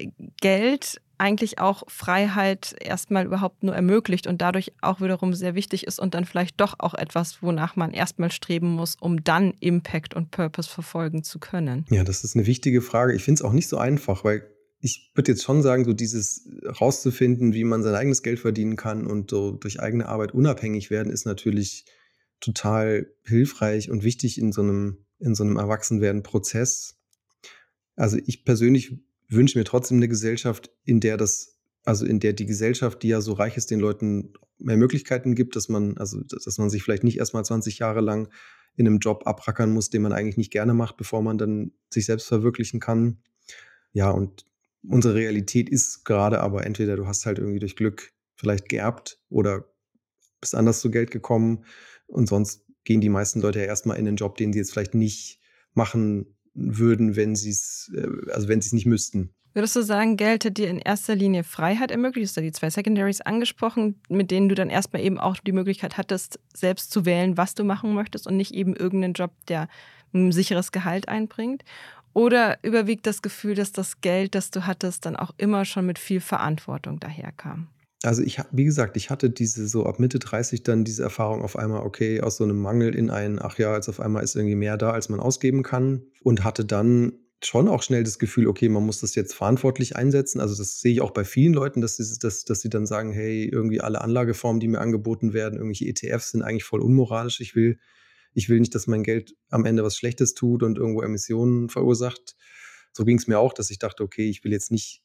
Geld 0.42 1.02
eigentlich 1.18 1.60
auch 1.60 1.84
Freiheit 1.88 2.76
erstmal 2.80 3.26
überhaupt 3.26 3.64
nur 3.64 3.76
ermöglicht 3.76 4.28
und 4.28 4.42
dadurch 4.42 4.74
auch 4.82 5.02
wiederum 5.02 5.34
sehr 5.34 5.56
wichtig 5.56 5.88
ist 5.88 6.00
und 6.00 6.14
dann 6.14 6.26
vielleicht 6.26 6.60
doch 6.60 6.76
auch 6.80 6.94
etwas, 6.94 7.42
wonach 7.42 7.76
man 7.76 7.92
erstmal 7.92 8.32
streben 8.32 8.70
muss, 8.70 8.96
um 9.00 9.24
dann 9.24 9.54
Impact 9.60 10.14
und 10.14 10.32
Purpose 10.32 10.70
verfolgen 10.70 11.24
zu 11.24 11.40
können? 11.40 11.86
Ja, 11.90 12.04
das 12.04 12.24
ist 12.24 12.36
eine 12.36 12.46
wichtige 12.46 12.82
Frage. 12.82 13.14
Ich 13.14 13.24
finde 13.24 13.40
es 13.40 13.42
auch 13.44 13.54
nicht 13.54 13.68
so 13.68 13.78
einfach, 13.78 14.24
weil 14.24 14.50
ich 14.80 15.12
würde 15.16 15.32
jetzt 15.32 15.44
schon 15.44 15.64
sagen, 15.64 15.86
so 15.86 15.94
dieses 15.94 16.48
rauszufinden, 16.80 17.54
wie 17.54 17.64
man 17.64 17.82
sein 17.82 17.96
eigenes 17.96 18.22
Geld 18.22 18.40
verdienen 18.40 18.76
kann 18.76 19.08
und 19.08 19.32
so 19.32 19.52
durch 19.52 19.80
eigene 19.80 20.08
Arbeit 20.08 20.34
unabhängig 20.34 20.90
werden, 20.90 21.12
ist 21.12 21.26
natürlich 21.26 21.86
total 22.40 23.08
hilfreich 23.24 23.90
und 23.90 24.04
wichtig 24.04 24.38
in 24.38 24.52
so 24.52 24.62
einem, 24.62 25.06
in 25.20 25.34
so 25.34 25.44
einem 25.44 25.58
Erwachsenwerden-Prozess. 25.58 26.98
Also 27.96 28.18
ich 28.26 28.46
persönlich 28.46 29.00
wünsche 29.30 29.58
mir 29.58 29.66
trotzdem 29.66 29.98
eine 29.98 30.08
Gesellschaft, 30.08 30.72
in 30.84 31.00
der 31.00 31.18
das, 31.18 31.58
also 31.84 32.06
in 32.06 32.20
der 32.20 32.34
die 32.34 32.46
Gesellschaft, 32.46 33.04
die 33.04 33.10
ja 33.10 33.22
so 33.22 33.34
reich 33.34 33.58
ist, 33.58 33.72
den 33.72 33.80
Leuten 33.80 34.34
mehr 34.58 34.78
Möglichkeiten 34.78 35.36
gibt, 35.36 35.56
dass 35.56 35.70
man, 35.70 35.98
also 35.98 36.22
dass 36.22 36.58
man 36.58 36.70
sich 36.70 36.84
vielleicht 36.84 37.04
nicht 37.04 37.18
erstmal 37.18 37.46
20 37.46 37.80
Jahre 37.80 38.02
lang 38.02 38.30
in 38.76 38.88
einem 38.88 39.00
Job 39.00 39.26
abrackern 39.26 39.72
muss, 39.72 39.90
den 39.90 40.02
man 40.02 40.14
eigentlich 40.14 40.38
nicht 40.38 40.52
gerne 40.52 40.74
macht, 40.74 40.98
bevor 40.98 41.22
man 41.22 41.38
dann 41.38 41.72
sich 41.90 42.06
selbst 42.06 42.28
verwirklichen 42.28 42.80
kann. 42.80 43.20
Ja, 43.94 44.12
und 44.12 44.46
unsere 44.88 45.16
Realität 45.16 45.70
ist 45.70 46.04
gerade 46.04 46.42
aber 46.42 46.66
entweder 46.66 46.96
du 46.96 47.08
hast 47.08 47.26
halt 47.26 47.40
irgendwie 47.40 47.60
durch 47.60 47.76
Glück 47.76 48.12
vielleicht 48.36 48.70
geerbt 48.70 49.20
oder 49.30 49.66
bist 50.42 50.56
anders 50.56 50.82
zu 50.82 50.92
Geld 50.92 51.12
gekommen 51.12 51.66
und 52.08 52.28
sonst 52.28 52.66
gehen 52.84 53.02
die 53.02 53.10
meisten 53.10 53.42
Leute 53.42 53.60
ja 53.60 53.66
erstmal 53.66 53.98
in 53.98 54.08
einen 54.08 54.18
Job, 54.18 54.38
den 54.38 54.54
sie 54.54 54.60
jetzt 54.60 54.72
vielleicht 54.72 54.94
nicht 54.94 55.42
machen 55.74 56.35
würden, 56.56 57.16
wenn 57.16 57.36
sie 57.36 57.52
es, 57.52 57.92
äh, 57.94 58.32
also 58.32 58.48
wenn 58.48 58.62
sie 58.62 58.68
es 58.68 58.74
nicht 58.74 58.86
müssten. 58.86 59.30
Würdest 59.54 59.76
du 59.78 59.84
sagen, 59.84 60.18
Geld 60.18 60.44
hat 60.44 60.58
dir 60.58 60.70
in 60.70 60.80
erster 60.80 61.16
Linie 61.16 61.46
Freiheit 61.46 61.90
ermöglicht? 61.90 62.26
Du 62.26 62.30
hast 62.30 62.36
ja 62.36 62.42
die 62.42 62.52
zwei 62.52 62.70
Secondaries 62.70 63.22
angesprochen, 63.22 64.02
mit 64.10 64.30
denen 64.30 64.50
du 64.50 64.56
dann 64.56 64.70
erstmal 64.70 65.02
eben 65.02 65.18
auch 65.18 65.38
die 65.38 65.54
Möglichkeit 65.54 65.98
hattest, 65.98 66.40
selbst 66.54 66.92
zu 66.92 67.06
wählen, 67.06 67.38
was 67.38 67.56
du 67.56 67.64
machen 67.64 67.94
möchtest 67.94 68.28
und 68.28 68.36
nicht 68.36 68.54
eben 68.54 68.76
irgendeinen 68.76 69.14
Job, 69.14 69.32
der 69.48 69.70
ein 70.14 70.34
sicheres 70.34 70.74
Gehalt 70.74 71.08
einbringt? 71.08 71.64
Oder 72.14 72.58
überwiegt 72.64 73.08
das 73.08 73.22
Gefühl, 73.22 73.56
dass 73.56 73.72
das 73.72 74.02
Geld, 74.02 74.36
das 74.36 74.52
du 74.52 74.66
hattest, 74.66 75.06
dann 75.06 75.16
auch 75.16 75.32
immer 75.38 75.64
schon 75.64 75.86
mit 75.86 76.00
viel 76.00 76.20
Verantwortung 76.20 77.00
daherkam? 77.00 77.70
Also 78.06 78.22
ich, 78.22 78.40
wie 78.52 78.66
gesagt, 78.66 78.98
ich 78.98 79.10
hatte 79.10 79.30
diese 79.30 79.68
so 79.68 79.86
ab 79.86 80.00
Mitte 80.00 80.20
30 80.20 80.64
dann 80.64 80.84
diese 80.84 81.04
Erfahrung 81.04 81.42
auf 81.42 81.58
einmal, 81.58 81.82
okay, 81.82 82.22
aus 82.22 82.38
so 82.38 82.44
einem 82.44 82.62
Mangel 82.62 82.96
in 82.96 83.10
einen, 83.10 83.40
ach 83.42 83.58
ja, 83.58 83.74
als 83.74 83.90
auf 83.90 84.00
einmal 84.00 84.24
ist 84.24 84.36
irgendwie 84.36 84.56
mehr 84.56 84.78
da, 84.78 84.92
als 84.92 85.10
man 85.10 85.20
ausgeben 85.20 85.64
kann. 85.64 86.04
Und 86.24 86.44
hatte 86.44 86.66
dann 86.66 87.14
schon 87.44 87.68
auch 87.68 87.84
schnell 87.84 88.04
das 88.04 88.20
Gefühl, 88.20 88.48
okay, 88.48 88.70
man 88.70 88.86
muss 88.86 89.02
das 89.02 89.16
jetzt 89.16 89.34
verantwortlich 89.34 89.96
einsetzen. 89.96 90.40
Also 90.40 90.56
das 90.56 90.80
sehe 90.80 90.94
ich 90.94 91.02
auch 91.02 91.12
bei 91.12 91.24
vielen 91.24 91.54
Leuten, 91.54 91.82
dass 91.82 91.98
sie, 91.98 92.20
dass, 92.20 92.46
dass 92.46 92.62
sie 92.62 92.70
dann 92.70 92.86
sagen, 92.86 93.12
hey, 93.12 93.46
irgendwie 93.46 93.82
alle 93.82 94.02
Anlageformen, 94.02 94.60
die 94.60 94.68
mir 94.68 94.80
angeboten 94.80 95.34
werden, 95.34 95.56
irgendwelche 95.56 95.86
ETFs 95.86 96.32
sind 96.32 96.42
eigentlich 96.42 96.64
voll 96.64 96.82
unmoralisch. 96.82 97.42
Ich 97.42 97.56
will 97.56 97.78
ich 98.36 98.50
will 98.50 98.60
nicht, 98.60 98.76
dass 98.76 98.86
mein 98.86 99.04
Geld 99.04 99.34
am 99.50 99.66
Ende 99.66 99.84
was 99.84 99.98
Schlechtes 99.98 100.34
tut 100.34 100.62
und 100.62 100.78
irgendwo 100.78 101.02
Emissionen 101.02 101.70
verursacht. 101.70 102.36
So 102.92 103.06
ging 103.06 103.18
es 103.18 103.28
mir 103.28 103.40
auch, 103.40 103.54
dass 103.54 103.72
ich 103.72 103.80
dachte, 103.80 104.04
okay, 104.04 104.30
ich 104.30 104.44
will 104.44 104.52
jetzt 104.52 104.72
nicht 104.72 105.02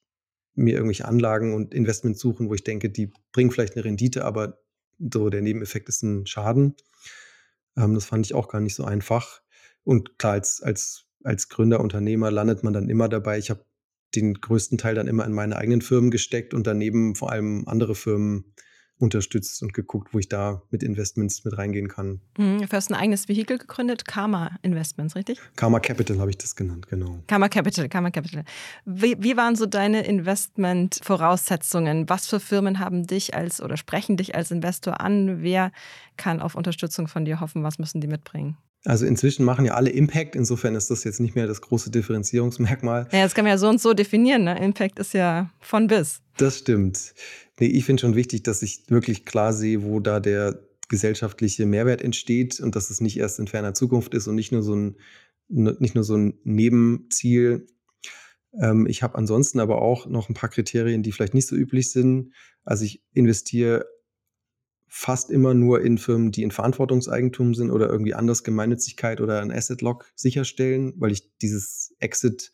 mir 0.54 0.74
irgendwelche 0.74 1.06
Anlagen 1.06 1.54
und 1.54 1.74
Investments 1.74 2.20
suchen, 2.20 2.48
wo 2.48 2.54
ich 2.54 2.64
denke, 2.64 2.90
die 2.90 3.12
bringen 3.32 3.50
vielleicht 3.50 3.76
eine 3.76 3.84
Rendite, 3.84 4.24
aber 4.24 4.58
so 4.98 5.30
der 5.30 5.42
Nebeneffekt 5.42 5.88
ist 5.88 6.02
ein 6.02 6.26
Schaden. 6.26 6.74
Ähm, 7.76 7.94
das 7.94 8.04
fand 8.04 8.26
ich 8.26 8.34
auch 8.34 8.48
gar 8.48 8.60
nicht 8.60 8.74
so 8.74 8.84
einfach. 8.84 9.42
Und 9.84 10.18
klar, 10.18 10.34
als, 10.34 10.60
als, 10.62 11.06
als 11.24 11.48
Gründer, 11.48 11.80
Unternehmer 11.80 12.30
landet 12.30 12.62
man 12.62 12.72
dann 12.72 12.88
immer 12.88 13.08
dabei. 13.08 13.38
Ich 13.38 13.50
habe 13.50 13.64
den 14.14 14.34
größten 14.34 14.78
Teil 14.78 14.94
dann 14.94 15.06
immer 15.06 15.24
in 15.24 15.32
meine 15.32 15.56
eigenen 15.56 15.82
Firmen 15.82 16.10
gesteckt 16.10 16.52
und 16.52 16.66
daneben 16.66 17.14
vor 17.14 17.30
allem 17.30 17.64
andere 17.66 17.94
Firmen 17.94 18.52
unterstützt 19.00 19.62
und 19.62 19.72
geguckt, 19.72 20.12
wo 20.12 20.18
ich 20.18 20.28
da 20.28 20.62
mit 20.70 20.82
Investments 20.82 21.44
mit 21.44 21.56
reingehen 21.56 21.88
kann. 21.88 22.20
Mhm, 22.36 22.60
du 22.60 22.68
hast 22.70 22.90
ein 22.90 22.94
eigenes 22.94 23.28
Vehikel 23.28 23.58
gegründet, 23.58 24.06
Karma 24.06 24.52
Investments, 24.62 25.16
richtig? 25.16 25.40
Karma 25.56 25.80
Capital 25.80 26.18
habe 26.20 26.30
ich 26.30 26.38
das 26.38 26.54
genannt, 26.54 26.88
genau. 26.88 27.22
Karma 27.26 27.48
Capital, 27.48 27.88
Karma 27.88 28.10
Capital. 28.10 28.44
Wie, 28.84 29.16
wie 29.18 29.36
waren 29.36 29.56
so 29.56 29.66
deine 29.66 30.04
Investment-Voraussetzungen? 30.04 32.08
Was 32.08 32.26
für 32.26 32.40
Firmen 32.40 32.78
haben 32.78 33.06
dich 33.06 33.34
als 33.34 33.62
oder 33.62 33.76
sprechen 33.76 34.16
dich 34.16 34.34
als 34.34 34.50
Investor 34.50 35.00
an? 35.00 35.42
Wer 35.42 35.72
kann 36.16 36.40
auf 36.40 36.54
Unterstützung 36.54 37.08
von 37.08 37.24
dir 37.24 37.40
hoffen? 37.40 37.62
Was 37.62 37.78
müssen 37.78 38.00
die 38.00 38.08
mitbringen? 38.08 38.56
Also 38.84 39.04
inzwischen 39.04 39.44
machen 39.44 39.66
ja 39.66 39.74
alle 39.74 39.90
Impact, 39.90 40.34
insofern 40.34 40.74
ist 40.74 40.90
das 40.90 41.04
jetzt 41.04 41.20
nicht 41.20 41.34
mehr 41.34 41.46
das 41.46 41.60
große 41.60 41.90
Differenzierungsmerkmal. 41.90 43.08
Ja, 43.12 43.22
das 43.24 43.34
kann 43.34 43.44
man 43.44 43.52
ja 43.52 43.58
so 43.58 43.68
und 43.68 43.80
so 43.80 43.92
definieren. 43.92 44.44
Ne? 44.44 44.58
Impact 44.58 44.98
ist 44.98 45.12
ja 45.12 45.50
von 45.60 45.86
bis. 45.86 46.22
Das 46.38 46.58
stimmt. 46.58 47.14
Nee, 47.58 47.66
ich 47.66 47.84
finde 47.84 48.00
schon 48.00 48.16
wichtig, 48.16 48.42
dass 48.42 48.62
ich 48.62 48.84
wirklich 48.88 49.26
klar 49.26 49.52
sehe, 49.52 49.82
wo 49.82 50.00
da 50.00 50.18
der 50.18 50.58
gesellschaftliche 50.88 51.66
Mehrwert 51.66 52.00
entsteht 52.00 52.58
und 52.58 52.74
dass 52.74 52.88
es 52.88 53.02
nicht 53.02 53.18
erst 53.18 53.38
in 53.38 53.48
ferner 53.48 53.74
Zukunft 53.74 54.14
ist 54.14 54.26
und 54.26 54.34
nicht 54.34 54.50
nur 54.50 54.62
so 54.62 54.74
ein, 54.74 54.96
nicht 55.48 55.94
nur 55.94 56.04
so 56.04 56.16
ein 56.16 56.38
Nebenziel. 56.44 57.66
Ähm, 58.58 58.86
ich 58.86 59.02
habe 59.02 59.16
ansonsten 59.16 59.60
aber 59.60 59.82
auch 59.82 60.06
noch 60.06 60.30
ein 60.30 60.34
paar 60.34 60.48
Kriterien, 60.48 61.02
die 61.02 61.12
vielleicht 61.12 61.34
nicht 61.34 61.46
so 61.46 61.54
üblich 61.54 61.92
sind. 61.92 62.32
Also 62.64 62.84
ich 62.84 63.02
investiere 63.12 63.84
fast 64.92 65.30
immer 65.30 65.54
nur 65.54 65.82
in 65.82 65.98
Firmen, 65.98 66.32
die 66.32 66.42
in 66.42 66.50
Verantwortungseigentum 66.50 67.54
sind 67.54 67.70
oder 67.70 67.88
irgendwie 67.88 68.14
anders 68.14 68.42
Gemeinnützigkeit 68.42 69.20
oder 69.20 69.40
ein 69.40 69.52
Asset 69.52 69.82
Lock 69.82 70.10
sicherstellen, 70.16 70.94
weil 70.96 71.12
ich 71.12 71.36
dieses 71.38 71.94
Exit 72.00 72.52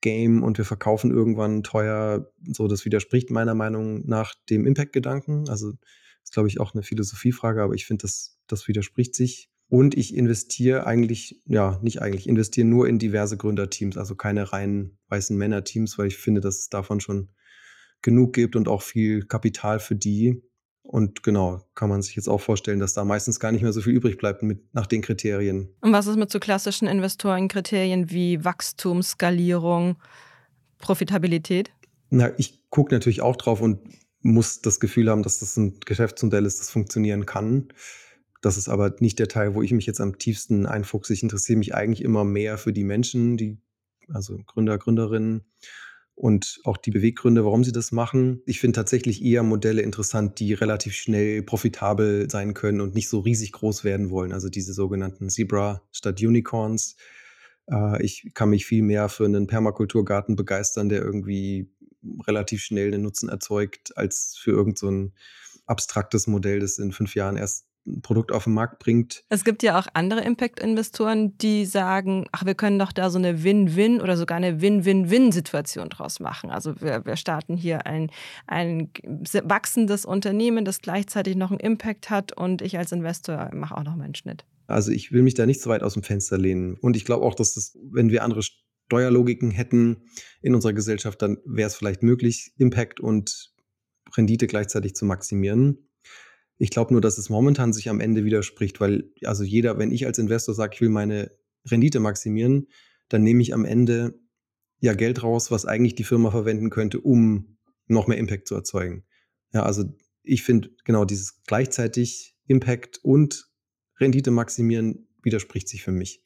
Game 0.00 0.42
und 0.42 0.56
wir 0.56 0.64
verkaufen 0.64 1.10
irgendwann 1.10 1.62
teuer, 1.62 2.32
so 2.50 2.66
das 2.66 2.84
widerspricht 2.84 3.30
meiner 3.30 3.54
Meinung 3.54 4.06
nach 4.06 4.34
dem 4.48 4.66
Impact-Gedanken. 4.66 5.48
Also 5.48 5.72
ist, 6.22 6.32
glaube 6.32 6.48
ich, 6.48 6.60
auch 6.60 6.74
eine 6.74 6.82
Philosophiefrage, 6.82 7.62
aber 7.62 7.74
ich 7.74 7.86
finde, 7.86 8.02
das, 8.02 8.38
das 8.46 8.68
widerspricht 8.68 9.14
sich. 9.14 9.50
Und 9.68 9.96
ich 9.96 10.14
investiere 10.14 10.86
eigentlich, 10.86 11.42
ja, 11.44 11.78
nicht 11.82 12.00
eigentlich, 12.00 12.28
investiere 12.28 12.66
nur 12.66 12.88
in 12.88 12.98
diverse 12.98 13.36
Gründerteams, 13.36 13.96
also 13.96 14.14
keine 14.14 14.52
rein 14.52 14.96
weißen 15.08 15.36
Männerteams, 15.36 15.98
weil 15.98 16.06
ich 16.06 16.16
finde, 16.16 16.40
dass 16.40 16.58
es 16.58 16.68
davon 16.68 17.00
schon 17.00 17.30
genug 18.00 18.32
gibt 18.32 18.54
und 18.56 18.68
auch 18.68 18.82
viel 18.82 19.26
Kapital 19.26 19.80
für 19.80 19.96
die. 19.96 20.42
Und 20.86 21.24
genau, 21.24 21.62
kann 21.74 21.88
man 21.88 22.00
sich 22.00 22.14
jetzt 22.14 22.28
auch 22.28 22.40
vorstellen, 22.40 22.78
dass 22.78 22.94
da 22.94 23.04
meistens 23.04 23.40
gar 23.40 23.50
nicht 23.50 23.62
mehr 23.62 23.72
so 23.72 23.80
viel 23.80 23.92
übrig 23.92 24.18
bleibt 24.18 24.42
mit, 24.42 24.72
nach 24.72 24.86
den 24.86 25.02
Kriterien. 25.02 25.68
Und 25.80 25.92
was 25.92 26.06
ist 26.06 26.16
mit 26.16 26.30
so 26.30 26.38
klassischen 26.38 26.86
Investorenkriterien 26.86 28.10
wie 28.10 28.44
Wachstum, 28.44 29.02
Skalierung, 29.02 29.96
Profitabilität? 30.78 31.72
Na, 32.10 32.30
ich 32.38 32.60
gucke 32.70 32.94
natürlich 32.94 33.20
auch 33.20 33.34
drauf 33.34 33.60
und 33.60 33.80
muss 34.22 34.60
das 34.60 34.78
Gefühl 34.78 35.10
haben, 35.10 35.24
dass 35.24 35.40
das 35.40 35.56
ein 35.56 35.80
Geschäftsmodell 35.84 36.46
ist, 36.46 36.60
das 36.60 36.70
funktionieren 36.70 37.26
kann. 37.26 37.68
Das 38.40 38.56
ist 38.56 38.68
aber 38.68 38.94
nicht 39.00 39.18
der 39.18 39.28
Teil, 39.28 39.54
wo 39.54 39.62
ich 39.62 39.72
mich 39.72 39.86
jetzt 39.86 40.00
am 40.00 40.18
tiefsten 40.18 40.66
einfuchse. 40.66 41.12
Ich 41.12 41.22
interessiere 41.22 41.58
mich 41.58 41.74
eigentlich 41.74 42.04
immer 42.04 42.24
mehr 42.24 42.58
für 42.58 42.72
die 42.72 42.84
Menschen, 42.84 43.36
die, 43.36 43.58
also 44.08 44.38
Gründer, 44.46 44.78
Gründerinnen 44.78 45.44
und 46.16 46.60
auch 46.64 46.78
die 46.78 46.90
Beweggründe, 46.90 47.44
warum 47.44 47.62
sie 47.62 47.72
das 47.72 47.92
machen. 47.92 48.42
Ich 48.46 48.58
finde 48.58 48.76
tatsächlich 48.76 49.22
eher 49.22 49.42
Modelle 49.42 49.82
interessant, 49.82 50.40
die 50.40 50.54
relativ 50.54 50.94
schnell 50.94 51.42
profitabel 51.42 52.28
sein 52.30 52.54
können 52.54 52.80
und 52.80 52.94
nicht 52.94 53.10
so 53.10 53.20
riesig 53.20 53.52
groß 53.52 53.84
werden 53.84 54.08
wollen. 54.08 54.32
Also 54.32 54.48
diese 54.48 54.72
sogenannten 54.72 55.28
Zebra 55.28 55.82
statt 55.92 56.20
Unicorns. 56.22 56.96
Äh, 57.70 58.02
ich 58.02 58.30
kann 58.32 58.48
mich 58.48 58.64
viel 58.64 58.82
mehr 58.82 59.10
für 59.10 59.26
einen 59.26 59.46
Permakulturgarten 59.46 60.36
begeistern, 60.36 60.88
der 60.88 61.02
irgendwie 61.02 61.70
relativ 62.26 62.62
schnell 62.62 62.94
einen 62.94 63.02
Nutzen 63.02 63.28
erzeugt, 63.28 63.94
als 63.98 64.38
für 64.40 64.52
irgendein 64.52 65.12
so 65.44 65.60
abstraktes 65.66 66.26
Modell, 66.26 66.60
das 66.60 66.78
in 66.78 66.92
fünf 66.92 67.14
Jahren 67.14 67.36
erst 67.36 67.66
ein 67.86 68.02
Produkt 68.02 68.32
auf 68.32 68.44
den 68.44 68.54
Markt 68.54 68.78
bringt. 68.78 69.24
Es 69.28 69.44
gibt 69.44 69.62
ja 69.62 69.78
auch 69.78 69.86
andere 69.94 70.20
Impact-Investoren, 70.20 71.36
die 71.38 71.64
sagen, 71.64 72.26
ach, 72.32 72.44
wir 72.44 72.54
können 72.54 72.78
doch 72.78 72.92
da 72.92 73.10
so 73.10 73.18
eine 73.18 73.44
Win-Win 73.44 74.00
oder 74.00 74.16
sogar 74.16 74.36
eine 74.36 74.60
Win-Win-Win-Situation 74.60 75.88
draus 75.88 76.20
machen. 76.20 76.50
Also 76.50 76.80
wir, 76.80 77.04
wir 77.04 77.16
starten 77.16 77.56
hier 77.56 77.86
ein, 77.86 78.10
ein 78.46 78.90
wachsendes 79.44 80.04
Unternehmen, 80.04 80.64
das 80.64 80.80
gleichzeitig 80.80 81.36
noch 81.36 81.50
einen 81.50 81.60
Impact 81.60 82.10
hat 82.10 82.36
und 82.36 82.62
ich 82.62 82.78
als 82.78 82.92
Investor 82.92 83.50
mache 83.54 83.76
auch 83.76 83.84
noch 83.84 83.96
meinen 83.96 84.14
Schnitt. 84.14 84.44
Also 84.66 84.90
ich 84.90 85.12
will 85.12 85.22
mich 85.22 85.34
da 85.34 85.46
nicht 85.46 85.60
so 85.60 85.70
weit 85.70 85.82
aus 85.82 85.94
dem 85.94 86.02
Fenster 86.02 86.38
lehnen. 86.38 86.76
Und 86.80 86.96
ich 86.96 87.04
glaube 87.04 87.24
auch, 87.24 87.34
dass 87.34 87.54
das, 87.54 87.78
wenn 87.92 88.10
wir 88.10 88.24
andere 88.24 88.42
Steuerlogiken 88.42 89.50
hätten 89.50 90.02
in 90.42 90.54
unserer 90.54 90.72
Gesellschaft, 90.72 91.22
dann 91.22 91.38
wäre 91.44 91.68
es 91.68 91.76
vielleicht 91.76 92.02
möglich, 92.02 92.52
Impact 92.56 93.00
und 93.00 93.52
Rendite 94.16 94.46
gleichzeitig 94.46 94.94
zu 94.94 95.04
maximieren. 95.04 95.88
Ich 96.58 96.70
glaube 96.70 96.92
nur, 96.92 97.00
dass 97.00 97.18
es 97.18 97.28
momentan 97.28 97.72
sich 97.72 97.88
am 97.88 98.00
Ende 98.00 98.24
widerspricht, 98.24 98.80
weil 98.80 99.10
also 99.24 99.44
jeder, 99.44 99.78
wenn 99.78 99.92
ich 99.92 100.06
als 100.06 100.18
Investor 100.18 100.54
sage, 100.54 100.74
ich 100.74 100.80
will 100.80 100.88
meine 100.88 101.30
Rendite 101.66 102.00
maximieren, 102.00 102.68
dann 103.08 103.22
nehme 103.22 103.42
ich 103.42 103.52
am 103.52 103.64
Ende 103.64 104.18
ja 104.80 104.94
Geld 104.94 105.22
raus, 105.22 105.50
was 105.50 105.66
eigentlich 105.66 105.94
die 105.94 106.04
Firma 106.04 106.30
verwenden 106.30 106.70
könnte, 106.70 107.00
um 107.00 107.58
noch 107.86 108.06
mehr 108.06 108.18
Impact 108.18 108.48
zu 108.48 108.54
erzeugen. 108.54 109.04
Ja, 109.52 109.62
also 109.62 109.84
ich 110.22 110.42
finde 110.42 110.70
genau 110.84 111.04
dieses 111.04 111.42
gleichzeitig 111.44 112.36
Impact 112.46 112.98
und 113.02 113.48
Rendite 113.98 114.30
maximieren 114.30 115.08
widerspricht 115.22 115.68
sich 115.68 115.82
für 115.82 115.92
mich. 115.92 116.22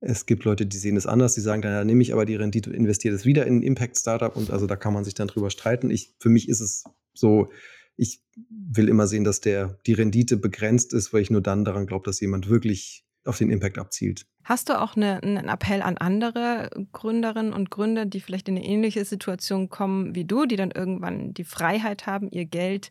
Es 0.00 0.26
gibt 0.26 0.44
Leute, 0.44 0.66
die 0.66 0.78
sehen 0.78 0.94
das 0.94 1.06
anders, 1.06 1.34
die 1.34 1.40
sagen 1.40 1.62
dann, 1.62 1.72
ja, 1.72 1.84
nehme 1.84 2.02
ich 2.02 2.12
aber 2.12 2.24
die 2.24 2.36
Rendite 2.36 2.70
investiere 2.70 3.14
das 3.14 3.24
wieder 3.24 3.46
in 3.46 3.58
ein 3.58 3.62
Impact-Startup 3.62 4.34
und 4.36 4.50
also 4.50 4.66
da 4.66 4.76
kann 4.76 4.92
man 4.92 5.04
sich 5.04 5.14
dann 5.14 5.28
drüber 5.28 5.50
streiten. 5.50 5.90
Ich, 5.90 6.14
für 6.20 6.28
mich 6.28 6.48
ist 6.48 6.60
es 6.60 6.84
so, 7.14 7.50
ich 7.98 8.22
will 8.48 8.88
immer 8.88 9.06
sehen, 9.06 9.24
dass 9.24 9.40
der, 9.40 9.76
die 9.86 9.92
Rendite 9.92 10.36
begrenzt 10.36 10.94
ist, 10.94 11.12
weil 11.12 11.20
ich 11.20 11.30
nur 11.30 11.42
dann 11.42 11.64
daran 11.64 11.86
glaube, 11.86 12.04
dass 12.06 12.20
jemand 12.20 12.48
wirklich 12.48 13.04
auf 13.24 13.36
den 13.36 13.50
Impact 13.50 13.76
abzielt. 13.76 14.24
Hast 14.44 14.68
du 14.70 14.80
auch 14.80 14.96
eine, 14.96 15.22
einen 15.22 15.48
Appell 15.48 15.82
an 15.82 15.98
andere 15.98 16.70
Gründerinnen 16.92 17.52
und 17.52 17.70
Gründer, 17.70 18.06
die 18.06 18.20
vielleicht 18.20 18.48
in 18.48 18.56
eine 18.56 18.64
ähnliche 18.64 19.04
Situation 19.04 19.68
kommen 19.68 20.14
wie 20.14 20.24
du, 20.24 20.46
die 20.46 20.56
dann 20.56 20.70
irgendwann 20.70 21.34
die 21.34 21.44
Freiheit 21.44 22.06
haben, 22.06 22.30
ihr 22.30 22.46
Geld 22.46 22.90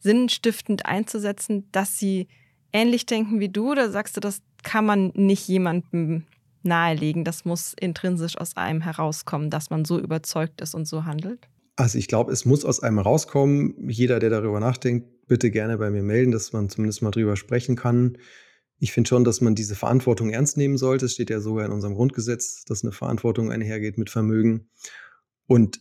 sinnstiftend 0.00 0.86
einzusetzen, 0.86 1.68
dass 1.72 1.98
sie 1.98 2.28
ähnlich 2.72 3.06
denken 3.06 3.40
wie 3.40 3.48
du? 3.48 3.70
Oder 3.70 3.90
sagst 3.90 4.16
du, 4.16 4.20
das 4.20 4.42
kann 4.64 4.84
man 4.84 5.12
nicht 5.14 5.48
jemandem 5.48 6.24
nahelegen, 6.64 7.24
das 7.24 7.44
muss 7.44 7.74
intrinsisch 7.80 8.36
aus 8.36 8.56
einem 8.56 8.80
herauskommen, 8.80 9.50
dass 9.50 9.70
man 9.70 9.84
so 9.84 9.98
überzeugt 9.98 10.60
ist 10.60 10.74
und 10.74 10.86
so 10.86 11.04
handelt? 11.04 11.48
Also 11.78 11.96
ich 11.96 12.08
glaube, 12.08 12.32
es 12.32 12.44
muss 12.44 12.64
aus 12.64 12.80
einem 12.80 12.98
rauskommen. 12.98 13.88
Jeder, 13.88 14.18
der 14.18 14.30
darüber 14.30 14.58
nachdenkt, 14.58 15.28
bitte 15.28 15.52
gerne 15.52 15.78
bei 15.78 15.92
mir 15.92 16.02
melden, 16.02 16.32
dass 16.32 16.52
man 16.52 16.68
zumindest 16.68 17.02
mal 17.02 17.12
drüber 17.12 17.36
sprechen 17.36 17.76
kann. 17.76 18.18
Ich 18.80 18.90
finde 18.90 19.06
schon, 19.06 19.22
dass 19.22 19.40
man 19.40 19.54
diese 19.54 19.76
Verantwortung 19.76 20.30
ernst 20.30 20.56
nehmen 20.56 20.76
sollte. 20.76 21.06
Es 21.06 21.12
steht 21.12 21.30
ja 21.30 21.38
sogar 21.38 21.64
in 21.64 21.70
unserem 21.70 21.94
Grundgesetz, 21.94 22.64
dass 22.64 22.82
eine 22.82 22.90
Verantwortung 22.90 23.52
einhergeht 23.52 23.96
mit 23.96 24.10
Vermögen. 24.10 24.70
Und 25.46 25.80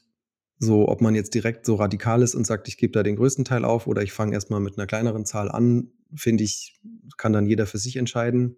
so, 0.60 0.88
ob 0.88 1.02
man 1.02 1.16
jetzt 1.16 1.34
direkt 1.34 1.66
so 1.66 1.74
radikal 1.74 2.22
ist 2.22 2.36
und 2.36 2.46
sagt, 2.46 2.68
ich 2.68 2.78
gebe 2.78 2.94
da 2.94 3.02
den 3.02 3.16
größten 3.16 3.44
Teil 3.44 3.66
auf 3.66 3.88
oder 3.88 4.04
ich 4.04 4.12
fange 4.12 4.34
erstmal 4.34 4.60
mit 4.60 4.78
einer 4.78 4.86
kleineren 4.86 5.26
Zahl 5.26 5.50
an, 5.50 5.90
finde 6.14 6.44
ich, 6.44 6.80
kann 7.18 7.34
dann 7.34 7.48
jeder 7.48 7.66
für 7.66 7.80
sich 7.80 7.96
entscheiden. 7.96 8.56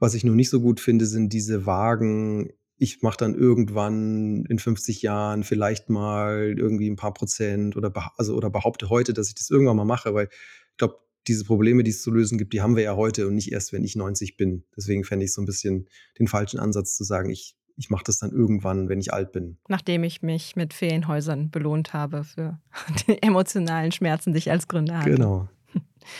Was 0.00 0.14
ich 0.14 0.24
nur 0.24 0.34
nicht 0.34 0.50
so 0.50 0.60
gut 0.60 0.80
finde, 0.80 1.06
sind 1.06 1.32
diese 1.32 1.64
vagen 1.64 2.50
ich 2.78 3.02
mache 3.02 3.16
dann 3.16 3.34
irgendwann 3.34 4.44
in 4.46 4.58
50 4.58 5.02
Jahren 5.02 5.44
vielleicht 5.44 5.88
mal 5.88 6.54
irgendwie 6.56 6.90
ein 6.90 6.96
paar 6.96 7.14
Prozent 7.14 7.76
oder, 7.76 7.92
also, 8.16 8.34
oder 8.34 8.50
behaupte 8.50 8.90
heute, 8.90 9.12
dass 9.12 9.28
ich 9.28 9.34
das 9.34 9.50
irgendwann 9.50 9.76
mal 9.76 9.84
mache, 9.84 10.14
weil 10.14 10.28
ich 10.70 10.76
glaube, 10.76 10.98
diese 11.26 11.44
Probleme, 11.44 11.82
die 11.82 11.90
es 11.90 12.02
zu 12.02 12.10
lösen 12.10 12.38
gibt, 12.38 12.52
die 12.52 12.60
haben 12.60 12.76
wir 12.76 12.82
ja 12.84 12.94
heute 12.94 13.26
und 13.26 13.34
nicht 13.34 13.50
erst, 13.50 13.72
wenn 13.72 13.84
ich 13.84 13.96
90 13.96 14.36
bin. 14.36 14.64
Deswegen 14.76 15.04
fände 15.04 15.24
ich 15.24 15.32
so 15.32 15.42
ein 15.42 15.46
bisschen 15.46 15.88
den 16.18 16.28
falschen 16.28 16.60
Ansatz 16.60 16.96
zu 16.96 17.04
sagen, 17.04 17.30
ich, 17.30 17.56
ich 17.76 17.90
mache 17.90 18.04
das 18.04 18.18
dann 18.18 18.30
irgendwann, 18.30 18.88
wenn 18.88 19.00
ich 19.00 19.12
alt 19.12 19.32
bin. 19.32 19.58
Nachdem 19.68 20.04
ich 20.04 20.22
mich 20.22 20.54
mit 20.54 20.72
Ferienhäusern 20.72 21.50
belohnt 21.50 21.94
habe 21.94 22.24
für 22.24 22.60
die 23.08 23.22
emotionalen 23.22 23.90
Schmerzen, 23.90 24.32
die 24.32 24.38
ich 24.38 24.50
als 24.50 24.68
Gründer 24.68 24.98
hatte. 24.98 25.10
Genau. 25.10 25.48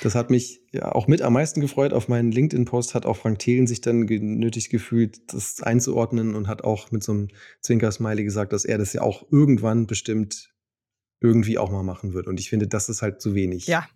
Das 0.03 0.15
hat 0.15 0.31
mich 0.31 0.61
ja 0.73 0.93
auch 0.93 1.07
mit 1.07 1.23
am 1.23 1.33
meisten 1.33 1.61
gefreut. 1.61 1.93
Auf 1.93 2.09
meinen 2.09 2.33
LinkedIn-Post 2.33 2.95
hat 2.95 3.07
auch 3.07 3.17
Frank 3.17 3.39
Thelen 3.39 3.67
sich 3.67 3.81
dann 3.81 4.07
genötigt 4.07 4.71
gefühlt, 4.71 5.33
das 5.33 5.63
einzuordnen 5.63 6.35
und 6.35 6.49
hat 6.49 6.65
auch 6.65 6.91
mit 6.91 7.03
so 7.03 7.13
einem 7.13 7.29
Zwinker-Smiley 7.61 8.25
gesagt, 8.25 8.53
dass 8.53 8.65
er 8.65 8.79
das 8.79 8.93
ja 8.93 9.03
auch 9.03 9.25
irgendwann 9.31 9.87
bestimmt 9.87 10.53
irgendwie 11.21 11.59
auch 11.59 11.71
mal 11.71 11.83
machen 11.83 12.13
wird. 12.15 12.27
Und 12.27 12.41
ich 12.41 12.51
finde, 12.51 12.69
das 12.69 12.89
ist 12.89 13.03
halt 13.03 13.21
zu 13.21 13.35
wenig. 13.35 13.67
Ja. 13.67 13.87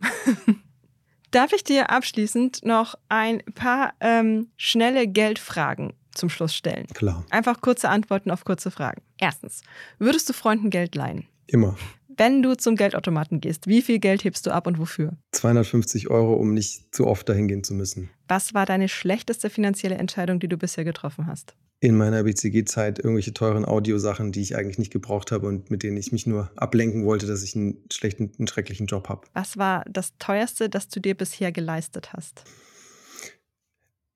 Darf 1.30 1.52
ich 1.52 1.62
dir 1.62 1.90
abschließend 1.90 2.64
noch 2.64 2.96
ein 3.08 3.42
paar 3.54 3.94
ähm, 4.00 4.48
schnelle 4.56 5.06
Geldfragen 5.06 5.92
zum 6.12 6.28
Schluss 6.28 6.54
stellen? 6.54 6.86
Klar. 6.88 7.24
Einfach 7.30 7.60
kurze 7.60 7.88
Antworten 7.88 8.30
auf 8.30 8.44
kurze 8.44 8.70
Fragen. 8.70 9.02
Erstens, 9.18 9.62
würdest 9.98 10.28
du 10.28 10.32
Freunden 10.32 10.70
Geld 10.70 10.94
leihen? 10.96 11.28
Immer 11.46 11.76
wenn 12.20 12.42
du 12.42 12.54
zum 12.54 12.76
Geldautomaten 12.76 13.40
gehst, 13.40 13.66
wie 13.66 13.80
viel 13.80 13.98
Geld 13.98 14.24
hebst 14.24 14.46
du 14.46 14.50
ab 14.50 14.66
und 14.66 14.78
wofür? 14.78 15.16
250 15.32 16.10
Euro, 16.10 16.34
um 16.34 16.52
nicht 16.52 16.94
zu 16.94 17.06
oft 17.06 17.26
dahin 17.26 17.48
gehen 17.48 17.64
zu 17.64 17.72
müssen. 17.72 18.10
Was 18.28 18.52
war 18.52 18.66
deine 18.66 18.90
schlechteste 18.90 19.48
finanzielle 19.48 19.94
Entscheidung, 19.94 20.38
die 20.38 20.46
du 20.46 20.58
bisher 20.58 20.84
getroffen 20.84 21.26
hast? 21.26 21.56
In 21.80 21.96
meiner 21.96 22.24
BCG-Zeit 22.24 22.98
irgendwelche 22.98 23.32
teuren 23.32 23.64
Audiosachen, 23.64 24.32
die 24.32 24.42
ich 24.42 24.54
eigentlich 24.54 24.78
nicht 24.78 24.92
gebraucht 24.92 25.32
habe 25.32 25.46
und 25.46 25.70
mit 25.70 25.82
denen 25.82 25.96
ich 25.96 26.12
mich 26.12 26.26
nur 26.26 26.50
ablenken 26.56 27.06
wollte, 27.06 27.26
dass 27.26 27.42
ich 27.42 27.56
einen 27.56 27.82
schlechten, 27.90 28.30
einen 28.38 28.48
schrecklichen 28.48 28.86
Job 28.86 29.08
habe. 29.08 29.26
Was 29.32 29.56
war 29.56 29.86
das 29.90 30.12
teuerste, 30.18 30.68
das 30.68 30.88
du 30.88 31.00
dir 31.00 31.14
bisher 31.14 31.52
geleistet 31.52 32.12
hast? 32.12 32.44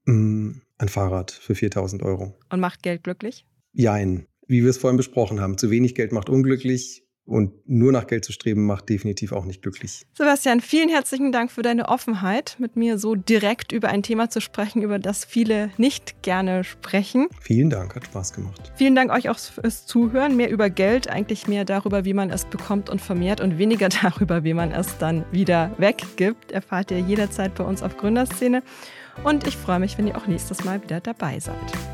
Mm, 0.04 0.58
ein 0.76 0.88
Fahrrad 0.90 1.30
für 1.30 1.54
4000 1.54 2.02
Euro. 2.02 2.34
Und 2.50 2.60
macht 2.60 2.82
Geld 2.82 3.02
glücklich? 3.02 3.46
Jein. 3.72 4.26
Wie 4.46 4.62
wir 4.62 4.68
es 4.68 4.76
vorhin 4.76 4.98
besprochen 4.98 5.40
haben. 5.40 5.56
Zu 5.56 5.70
wenig 5.70 5.94
Geld 5.94 6.12
macht 6.12 6.28
unglücklich 6.28 7.03
und 7.26 7.52
nur 7.66 7.90
nach 7.90 8.06
Geld 8.06 8.24
zu 8.24 8.32
streben, 8.32 8.66
macht 8.66 8.88
definitiv 8.88 9.32
auch 9.32 9.44
nicht 9.46 9.62
glücklich. 9.62 10.06
Sebastian, 10.12 10.60
vielen 10.60 10.88
herzlichen 10.88 11.32
Dank 11.32 11.50
für 11.50 11.62
deine 11.62 11.88
Offenheit, 11.88 12.56
mit 12.58 12.76
mir 12.76 12.98
so 12.98 13.14
direkt 13.14 13.72
über 13.72 13.88
ein 13.88 14.02
Thema 14.02 14.28
zu 14.28 14.40
sprechen, 14.40 14.82
über 14.82 14.98
das 14.98 15.24
viele 15.24 15.70
nicht 15.78 16.22
gerne 16.22 16.64
sprechen. 16.64 17.28
Vielen 17.40 17.70
Dank, 17.70 17.94
hat 17.94 18.04
Spaß 18.04 18.34
gemacht. 18.34 18.72
Vielen 18.76 18.94
Dank 18.94 19.10
euch 19.10 19.30
auch 19.30 19.38
fürs 19.38 19.87
Zuhören. 19.87 20.37
Mehr 20.37 20.50
über 20.50 20.68
Geld, 20.68 21.08
eigentlich 21.08 21.48
mehr 21.48 21.64
darüber, 21.64 22.04
wie 22.04 22.14
man 22.14 22.30
es 22.30 22.44
bekommt 22.44 22.90
und 22.90 23.00
vermehrt 23.00 23.40
und 23.40 23.58
weniger 23.58 23.88
darüber, 24.02 24.44
wie 24.44 24.54
man 24.54 24.72
es 24.72 24.98
dann 24.98 25.24
wieder 25.32 25.70
weggibt, 25.78 26.52
erfahrt 26.52 26.90
ihr 26.90 27.00
jederzeit 27.00 27.54
bei 27.54 27.64
uns 27.64 27.82
auf 27.82 27.96
Gründerszene. 27.96 28.62
Und 29.22 29.46
ich 29.46 29.56
freue 29.56 29.78
mich, 29.78 29.96
wenn 29.96 30.06
ihr 30.06 30.16
auch 30.16 30.26
nächstes 30.26 30.64
Mal 30.64 30.82
wieder 30.82 31.00
dabei 31.00 31.38
seid. 31.38 31.93